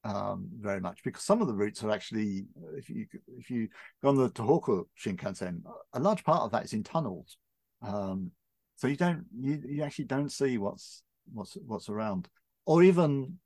um, 0.04 0.48
very 0.60 0.82
much 0.82 1.02
because 1.04 1.24
some 1.24 1.42
of 1.42 1.48
the 1.48 1.56
routes 1.56 1.84
are 1.84 1.92
actually 1.92 2.46
if 2.76 2.90
you 2.90 3.08
if 3.38 3.50
you 3.50 3.70
go 4.04 4.10
on 4.10 4.18
the 4.18 4.30
Tohoku 4.30 4.84
Shinkansen, 5.02 5.62
a 5.94 6.00
large 6.00 6.24
part 6.24 6.42
of 6.42 6.52
that 6.52 6.66
is 6.66 6.74
in 6.74 6.84
tunnels. 6.84 7.38
Um, 7.82 8.32
so 8.76 8.88
you 8.88 8.98
don't 8.98 9.26
you, 9.40 9.62
you 9.66 9.84
actually 9.84 10.06
don't 10.06 10.32
see 10.32 10.58
what's 10.58 11.04
what's 11.34 11.58
what's 11.66 11.90
around 11.90 12.28
or 12.66 12.84
even 12.84 13.38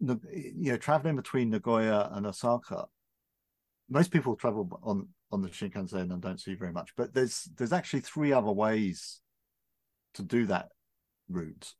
you 0.00 0.72
know, 0.72 0.76
traveling 0.76 1.16
between 1.16 1.50
Nagoya 1.50 2.10
and 2.12 2.26
Osaka, 2.26 2.86
most 3.88 4.10
people 4.10 4.36
travel 4.36 4.78
on 4.82 5.08
on 5.32 5.42
the 5.42 5.48
Shinkansen 5.48 6.12
and 6.12 6.20
don't 6.22 6.40
see 6.40 6.54
very 6.54 6.72
much. 6.72 6.92
But 6.96 7.14
there's 7.14 7.48
there's 7.56 7.72
actually 7.72 8.00
three 8.00 8.32
other 8.32 8.52
ways 8.52 9.20
to 10.14 10.22
do 10.22 10.46
that 10.46 10.68
route, 11.28 11.74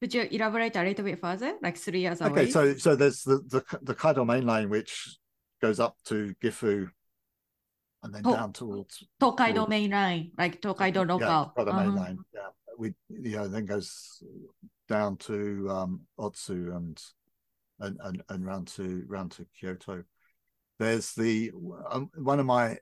Could 0.00 0.14
you 0.14 0.22
elaborate 0.30 0.76
a 0.76 0.82
little 0.82 1.04
bit 1.04 1.20
further, 1.20 1.54
like 1.62 1.76
three 1.76 2.00
years 2.00 2.20
okay, 2.22 2.30
away? 2.30 2.50
so 2.50 2.74
so 2.76 2.94
there's 2.94 3.22
the, 3.22 3.38
the 3.48 3.64
the 3.82 3.94
Tokaido 3.94 4.24
main 4.24 4.46
line 4.46 4.68
which 4.68 5.18
goes 5.60 5.80
up 5.80 5.96
to 6.06 6.34
Gifu 6.42 6.88
and 8.02 8.14
then 8.14 8.22
To- 8.24 8.32
down 8.32 8.52
towards 8.52 9.04
Tokaido 9.20 9.54
towards- 9.54 9.70
main 9.70 9.90
line, 9.90 10.32
like 10.36 10.60
Tokaido 10.60 11.04
local. 11.04 11.20
Yeah, 11.28 11.44
Tokaido 11.56 11.72
main 11.72 11.88
Uh-huh. 11.88 11.96
line. 11.98 12.18
Yeah, 12.34 12.48
we 12.78 12.94
yeah 13.08 13.46
then 13.46 13.66
goes 13.66 14.22
down 14.88 15.16
to 15.18 15.68
um 15.70 16.00
Otsu 16.18 16.76
and 16.76 17.02
and 17.82 17.98
and 18.02 18.22
and 18.28 18.46
round 18.46 18.68
to 18.68 19.04
round 19.08 19.32
to 19.32 19.46
Kyoto. 19.58 20.04
There's 20.78 21.12
the 21.12 21.52
um, 21.90 22.10
one 22.14 22.40
of 22.40 22.46
my 22.46 22.78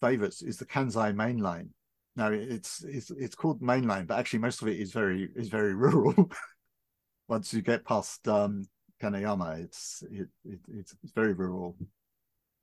favorites 0.00 0.42
is 0.42 0.58
the 0.58 0.66
Kansai 0.66 1.14
main 1.14 1.38
line. 1.38 1.70
Now 2.16 2.30
it's 2.30 2.84
it's 2.84 3.10
it's 3.10 3.34
called 3.34 3.62
main 3.62 3.86
line, 3.86 4.06
but 4.06 4.18
actually 4.18 4.40
most 4.40 4.60
of 4.60 4.68
it 4.68 4.78
is 4.78 4.92
very 4.92 5.30
is 5.34 5.48
very 5.48 5.74
rural. 5.84 6.30
Once 7.28 7.54
you 7.54 7.62
get 7.62 7.84
past 7.84 8.26
um 8.28 8.66
Kameyama, 9.00 9.64
it's 9.64 10.02
it, 10.10 10.28
it 10.44 10.60
it's 10.68 10.94
it's 11.02 11.12
very 11.12 11.32
rural 11.32 11.76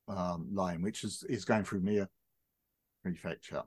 um 0.08 0.50
line, 0.54 0.82
which 0.82 1.04
is 1.04 1.24
is 1.28 1.46
going 1.46 1.64
through 1.64 1.82
Mie 1.82 2.06
prefecture 3.04 3.64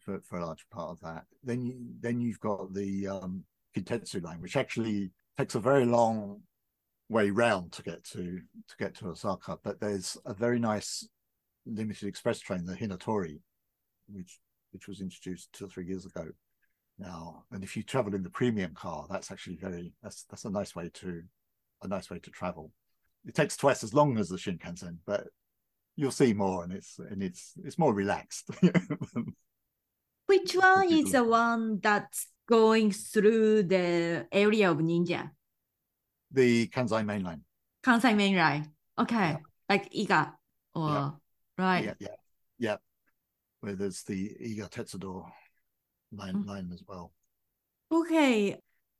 for, 0.00 0.20
for 0.24 0.38
a 0.38 0.46
large 0.46 0.66
part 0.70 0.90
of 0.90 1.00
that. 1.00 1.24
Then 1.44 1.62
you 1.62 1.76
then 2.00 2.20
you've 2.20 2.40
got 2.40 2.74
the 2.74 3.06
um 3.06 3.44
Kintetsu 3.76 4.22
line, 4.22 4.40
which 4.40 4.56
actually 4.56 5.12
takes 5.38 5.54
a 5.54 5.60
very 5.60 5.84
long 5.84 6.40
way 7.12 7.30
round 7.30 7.72
to 7.72 7.82
get 7.82 8.02
to 8.04 8.40
to 8.68 8.76
get 8.78 8.96
to 8.96 9.08
Osaka. 9.08 9.58
But 9.62 9.80
there's 9.80 10.16
a 10.24 10.34
very 10.34 10.58
nice 10.58 11.08
limited 11.66 12.08
express 12.08 12.40
train, 12.40 12.64
the 12.64 12.74
Hinotori, 12.74 13.40
which 14.08 14.40
which 14.72 14.88
was 14.88 15.00
introduced 15.00 15.52
two 15.52 15.66
or 15.66 15.68
three 15.68 15.86
years 15.86 16.06
ago 16.06 16.26
now. 16.98 17.44
And 17.52 17.62
if 17.62 17.76
you 17.76 17.82
travel 17.82 18.14
in 18.14 18.22
the 18.22 18.30
premium 18.30 18.74
car, 18.74 19.06
that's 19.10 19.30
actually 19.30 19.56
very 19.56 19.92
that's 20.02 20.24
that's 20.24 20.46
a 20.46 20.50
nice 20.50 20.74
way 20.74 20.90
to 20.94 21.22
a 21.82 21.88
nice 21.88 22.10
way 22.10 22.18
to 22.18 22.30
travel. 22.30 22.72
It 23.26 23.34
takes 23.34 23.56
twice 23.56 23.84
as 23.84 23.94
long 23.94 24.18
as 24.18 24.28
the 24.28 24.36
Shinkansen, 24.36 24.96
but 25.06 25.28
you'll 25.94 26.10
see 26.10 26.32
more 26.32 26.64
and 26.64 26.72
it's 26.72 26.98
and 26.98 27.22
it's 27.22 27.52
it's 27.64 27.78
more 27.78 27.94
relaxed. 27.94 28.50
Which 30.26 30.54
one 30.54 30.90
is 30.90 31.12
the 31.12 31.24
one 31.24 31.78
that's 31.80 32.26
going 32.48 32.92
through 32.92 33.64
the 33.64 34.26
area 34.32 34.70
of 34.70 34.78
Ninja? 34.78 35.30
The 36.32 36.66
Kansai 36.68 37.04
main 37.04 37.22
line. 37.22 37.42
Kansai 37.84 38.16
main 38.16 38.36
line. 38.36 38.70
Okay. 38.98 39.14
Yeah. 39.30 39.36
Like 39.68 39.92
Iga 39.92 40.32
or 40.74 40.88
Yeah. 40.88 41.10
right. 41.58 41.84
Yeah, 41.84 41.94
yeah, 42.00 42.16
yeah. 42.58 42.76
Where 43.60 43.74
there's 43.74 44.02
the 44.04 44.30
Iga 44.40 44.70
Tetsudo 44.70 45.30
line 46.12 46.34
Mm. 46.36 46.46
line 46.46 46.70
as 46.72 46.82
well. 46.86 47.12
Okay. 47.90 48.58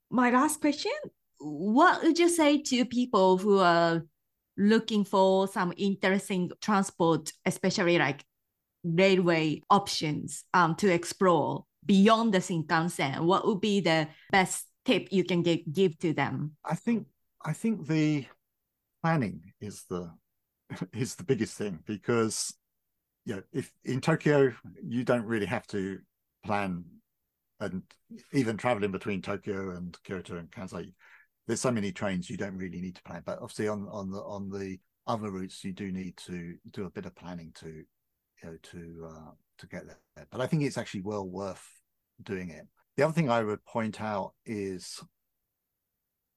My 0.09 0.29
last 0.29 0.61
question. 0.61 0.91
What 1.39 2.03
would 2.03 2.19
you 2.19 2.29
say 2.29 2.61
to 2.61 2.85
people 2.85 3.37
who 3.37 3.59
are 3.59 4.03
looking 4.57 5.03
for 5.03 5.47
some 5.47 5.73
interesting 5.77 6.51
transport, 6.61 7.31
especially 7.45 7.97
like 7.97 8.23
railway 8.83 9.61
options 9.69 10.43
um, 10.53 10.75
to 10.75 10.91
explore 10.93 11.65
beyond 11.85 12.33
the 12.33 12.39
Shinkansen? 12.39 13.21
What 13.21 13.45
would 13.47 13.59
be 13.61 13.79
the 13.81 14.07
best 14.31 14.67
tip 14.85 15.07
you 15.11 15.23
can 15.23 15.41
give, 15.41 15.61
give 15.71 15.97
to 15.99 16.13
them? 16.13 16.55
I 16.63 16.75
think 16.75 17.07
I 17.43 17.53
think 17.53 17.87
the 17.87 18.25
planning 19.01 19.53
is 19.59 19.83
the 19.89 20.11
is 20.93 21.15
the 21.15 21.23
biggest 21.23 21.57
thing 21.57 21.79
because 21.85 22.53
you 23.25 23.35
know 23.35 23.43
if 23.51 23.71
in 23.83 24.01
Tokyo 24.01 24.53
you 24.83 25.03
don't 25.03 25.25
really 25.25 25.45
have 25.45 25.67
to 25.67 25.99
plan 26.45 26.85
and 27.59 27.83
even 28.33 28.57
traveling 28.57 28.91
between 28.91 29.21
Tokyo 29.21 29.71
and 29.71 29.97
Kyoto 30.03 30.37
and 30.37 30.51
Kansai 30.51 30.91
there's 31.47 31.61
so 31.61 31.71
many 31.71 31.91
trains 31.91 32.29
you 32.29 32.37
don't 32.37 32.57
really 32.57 32.79
need 32.79 32.95
to 32.95 33.03
plan. 33.03 33.21
But 33.25 33.39
obviously 33.41 33.67
on 33.67 33.87
on 33.91 34.11
the 34.11 34.21
on 34.21 34.49
the 34.49 34.79
other 35.05 35.29
routes 35.31 35.63
you 35.63 35.73
do 35.73 35.91
need 35.91 36.15
to 36.15 36.55
do 36.71 36.85
a 36.85 36.89
bit 36.89 37.05
of 37.05 37.15
planning 37.15 37.51
to 37.55 37.67
you 37.67 37.85
know 38.43 38.57
to 38.63 39.09
uh 39.09 39.31
to 39.59 39.67
get 39.67 39.85
there. 39.85 40.27
But 40.31 40.41
I 40.41 40.47
think 40.47 40.63
it's 40.63 40.77
actually 40.77 41.01
well 41.01 41.27
worth 41.27 41.65
doing 42.21 42.49
it. 42.49 42.65
The 42.95 43.03
other 43.03 43.13
thing 43.13 43.29
I 43.29 43.43
would 43.43 43.65
point 43.65 44.01
out 44.01 44.33
is 44.45 45.01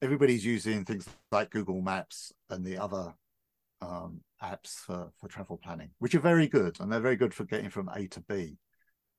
everybody's 0.02 0.44
using 0.44 0.84
things 0.84 1.08
like 1.32 1.50
Google 1.50 1.80
Maps 1.80 2.32
and 2.50 2.64
the 2.64 2.78
other 2.78 3.14
um, 3.80 4.20
apps 4.42 4.74
for, 4.74 5.10
for 5.18 5.28
travel 5.28 5.58
planning, 5.62 5.90
which 5.98 6.14
are 6.14 6.20
very 6.20 6.46
good 6.46 6.78
and 6.80 6.90
they're 6.90 7.00
very 7.00 7.16
good 7.16 7.34
for 7.34 7.44
getting 7.44 7.70
from 7.70 7.90
A 7.94 8.06
to 8.08 8.20
B. 8.20 8.58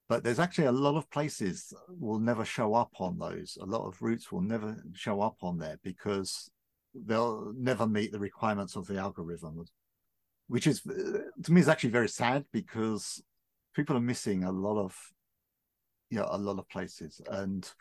But 0.09 0.23
there's 0.23 0.39
actually 0.39 0.67
a 0.67 0.71
lot 0.71 0.95
of 0.95 1.09
places 1.09 1.73
will 1.89 2.19
never 2.19 2.45
show 2.45 2.73
up 2.73 2.91
on 2.99 3.17
those. 3.17 3.57
A 3.61 3.65
lot 3.65 3.85
of 3.85 4.01
routes 4.01 4.31
will 4.31 4.41
never 4.41 4.77
show 4.93 5.21
up 5.21 5.35
on 5.41 5.57
there 5.57 5.77
because 5.83 6.49
they'll 6.93 7.51
never 7.57 7.85
meet 7.85 8.11
the 8.11 8.19
requirements 8.19 8.75
of 8.75 8.87
the 8.87 8.97
algorithm, 8.97 9.65
which 10.47 10.65
is 10.65 10.81
to 10.81 11.51
me 11.51 11.59
is 11.59 11.67
actually 11.67 11.89
very 11.89 12.07
sad 12.07 12.45
because 12.53 13.21
people 13.75 13.97
are 13.97 14.01
missing 14.01 14.45
a 14.45 14.51
lot 14.51 14.79
of 14.79 14.97
you 16.09 16.17
know 16.17 16.27
a 16.31 16.37
lot 16.37 16.57
of 16.57 16.69
places 16.69 17.21
and 17.29 17.73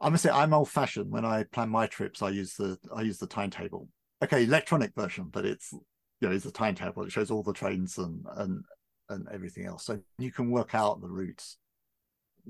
I 0.00 0.10
must 0.10 0.22
say 0.22 0.30
I'm 0.30 0.54
old 0.54 0.68
fashioned. 0.68 1.10
When 1.10 1.24
I 1.24 1.44
plan 1.44 1.70
my 1.70 1.86
trips, 1.86 2.22
I 2.22 2.30
use 2.30 2.54
the 2.54 2.78
I 2.94 3.02
use 3.02 3.18
the 3.18 3.26
timetable. 3.26 3.88
Okay, 4.22 4.44
electronic 4.44 4.94
version, 4.94 5.28
but 5.30 5.44
it's 5.44 5.72
you 5.72 6.28
know 6.28 6.30
it's 6.30 6.44
a 6.44 6.52
timetable. 6.52 7.04
It 7.04 7.12
shows 7.12 7.30
all 7.30 7.42
the 7.42 7.52
trains 7.52 7.98
and 7.98 8.24
and 8.36 8.64
and 9.08 9.26
everything 9.32 9.66
else, 9.66 9.84
so 9.84 10.00
you 10.18 10.30
can 10.30 10.50
work 10.50 10.74
out 10.74 11.00
the 11.00 11.08
routes 11.08 11.56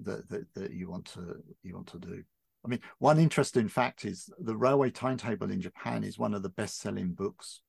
that 0.04 0.28
that, 0.28 0.54
that 0.54 0.72
you 0.72 0.90
want 0.90 1.06
to 1.06 1.36
you 1.62 1.74
want 1.74 1.86
to 1.88 1.98
do. 1.98 2.22
I 2.64 2.68
mean, 2.68 2.80
one 2.98 3.18
interesting 3.18 3.68
fact 3.68 4.04
is 4.04 4.28
the 4.38 4.56
railway 4.56 4.90
timetable 4.90 5.50
in 5.50 5.60
Japan 5.60 6.04
is 6.04 6.18
one 6.18 6.34
of 6.34 6.42
the 6.42 6.48
best 6.50 6.80
selling 6.80 7.12
books. 7.12 7.62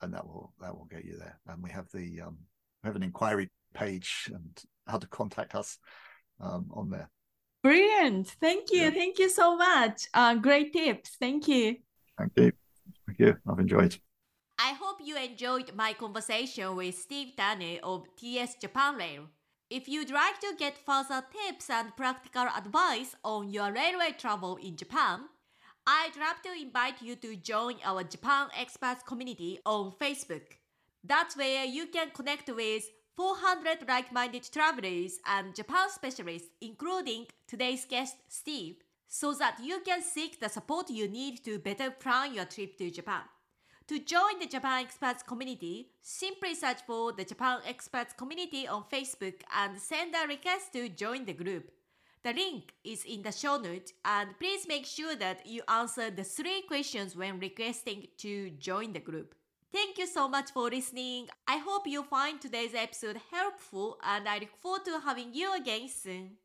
And 0.02 0.12
that 0.12 0.26
will 0.26 0.52
that 0.60 0.76
will 0.76 0.88
get 0.90 1.04
you 1.06 1.16
there. 1.18 1.40
And 1.46 1.62
we 1.62 1.70
have 1.70 1.88
the 1.92 2.20
um, 2.20 2.36
we 2.82 2.88
have 2.88 2.96
an 2.96 3.02
inquiry 3.02 3.50
page 3.72 4.30
and 4.32 4.62
how 4.86 4.98
to 4.98 5.06
contact 5.06 5.54
us 5.54 5.78
um, 6.40 6.68
on 6.74 6.90
there. 6.90 7.08
Brilliant. 7.64 8.28
Thank 8.42 8.70
you. 8.70 8.82
Yeah. 8.82 8.90
Thank 8.90 9.18
you 9.18 9.30
so 9.30 9.56
much. 9.56 10.06
Uh, 10.12 10.34
great 10.34 10.74
tips. 10.74 11.16
Thank 11.18 11.48
you. 11.48 11.76
Thank 12.18 12.32
you. 12.36 12.52
Thank 13.06 13.18
you. 13.18 13.36
I've 13.48 13.58
enjoyed. 13.58 13.96
I 14.58 14.74
hope 14.74 14.98
you 15.02 15.16
enjoyed 15.16 15.74
my 15.74 15.94
conversation 15.94 16.76
with 16.76 16.94
Steve 16.94 17.32
Turner 17.38 17.78
of 17.82 18.04
TS 18.18 18.56
Japan 18.60 18.96
Rail. 18.96 19.22
If 19.70 19.88
you'd 19.88 20.10
like 20.10 20.38
to 20.40 20.52
get 20.58 20.76
further 20.76 21.24
tips 21.32 21.70
and 21.70 21.96
practical 21.96 22.46
advice 22.54 23.16
on 23.24 23.48
your 23.48 23.72
railway 23.72 24.14
travel 24.18 24.56
in 24.56 24.76
Japan, 24.76 25.20
I'd 25.86 26.18
love 26.20 26.42
to 26.42 26.52
invite 26.52 27.00
you 27.00 27.16
to 27.16 27.34
join 27.36 27.76
our 27.82 28.04
Japan 28.04 28.48
Experts 28.60 29.02
community 29.02 29.58
on 29.64 29.92
Facebook. 29.98 30.58
That's 31.02 31.34
where 31.34 31.64
you 31.64 31.86
can 31.86 32.10
connect 32.10 32.54
with 32.54 32.84
400 33.16 33.86
like 33.86 34.12
minded 34.12 34.48
travelers 34.50 35.20
and 35.26 35.54
Japan 35.54 35.88
specialists, 35.88 36.48
including 36.60 37.26
today's 37.46 37.84
guest, 37.84 38.16
Steve, 38.28 38.76
so 39.06 39.32
that 39.34 39.58
you 39.62 39.80
can 39.84 40.02
seek 40.02 40.40
the 40.40 40.48
support 40.48 40.90
you 40.90 41.06
need 41.06 41.44
to 41.44 41.58
better 41.58 41.90
plan 41.90 42.34
your 42.34 42.44
trip 42.44 42.76
to 42.78 42.90
Japan. 42.90 43.22
To 43.88 43.98
join 43.98 44.38
the 44.40 44.46
Japan 44.46 44.82
Experts 44.82 45.22
community, 45.22 45.90
simply 46.00 46.54
search 46.54 46.80
for 46.86 47.12
the 47.12 47.24
Japan 47.24 47.60
Experts 47.66 48.14
community 48.14 48.66
on 48.66 48.84
Facebook 48.90 49.42
and 49.54 49.78
send 49.78 50.14
a 50.14 50.26
request 50.26 50.72
to 50.72 50.88
join 50.88 51.26
the 51.26 51.34
group. 51.34 51.70
The 52.24 52.32
link 52.32 52.72
is 52.82 53.04
in 53.04 53.22
the 53.22 53.30
show 53.30 53.58
notes 53.58 53.92
and 54.04 54.30
please 54.40 54.66
make 54.66 54.86
sure 54.86 55.14
that 55.16 55.46
you 55.46 55.62
answer 55.68 56.10
the 56.10 56.24
three 56.24 56.62
questions 56.62 57.14
when 57.14 57.38
requesting 57.38 58.06
to 58.18 58.50
join 58.58 58.94
the 58.94 59.00
group. 59.00 59.34
Thank 59.74 59.98
you 59.98 60.06
so 60.06 60.28
much 60.28 60.52
for 60.52 60.70
listening. 60.70 61.30
I 61.48 61.56
hope 61.56 61.88
you 61.88 62.04
find 62.04 62.40
today's 62.40 62.76
episode 62.76 63.20
helpful 63.32 63.98
and 64.04 64.28
I 64.28 64.38
look 64.38 64.56
forward 64.62 64.84
to 64.84 65.00
having 65.00 65.34
you 65.34 65.52
again 65.52 65.88
soon. 65.88 66.36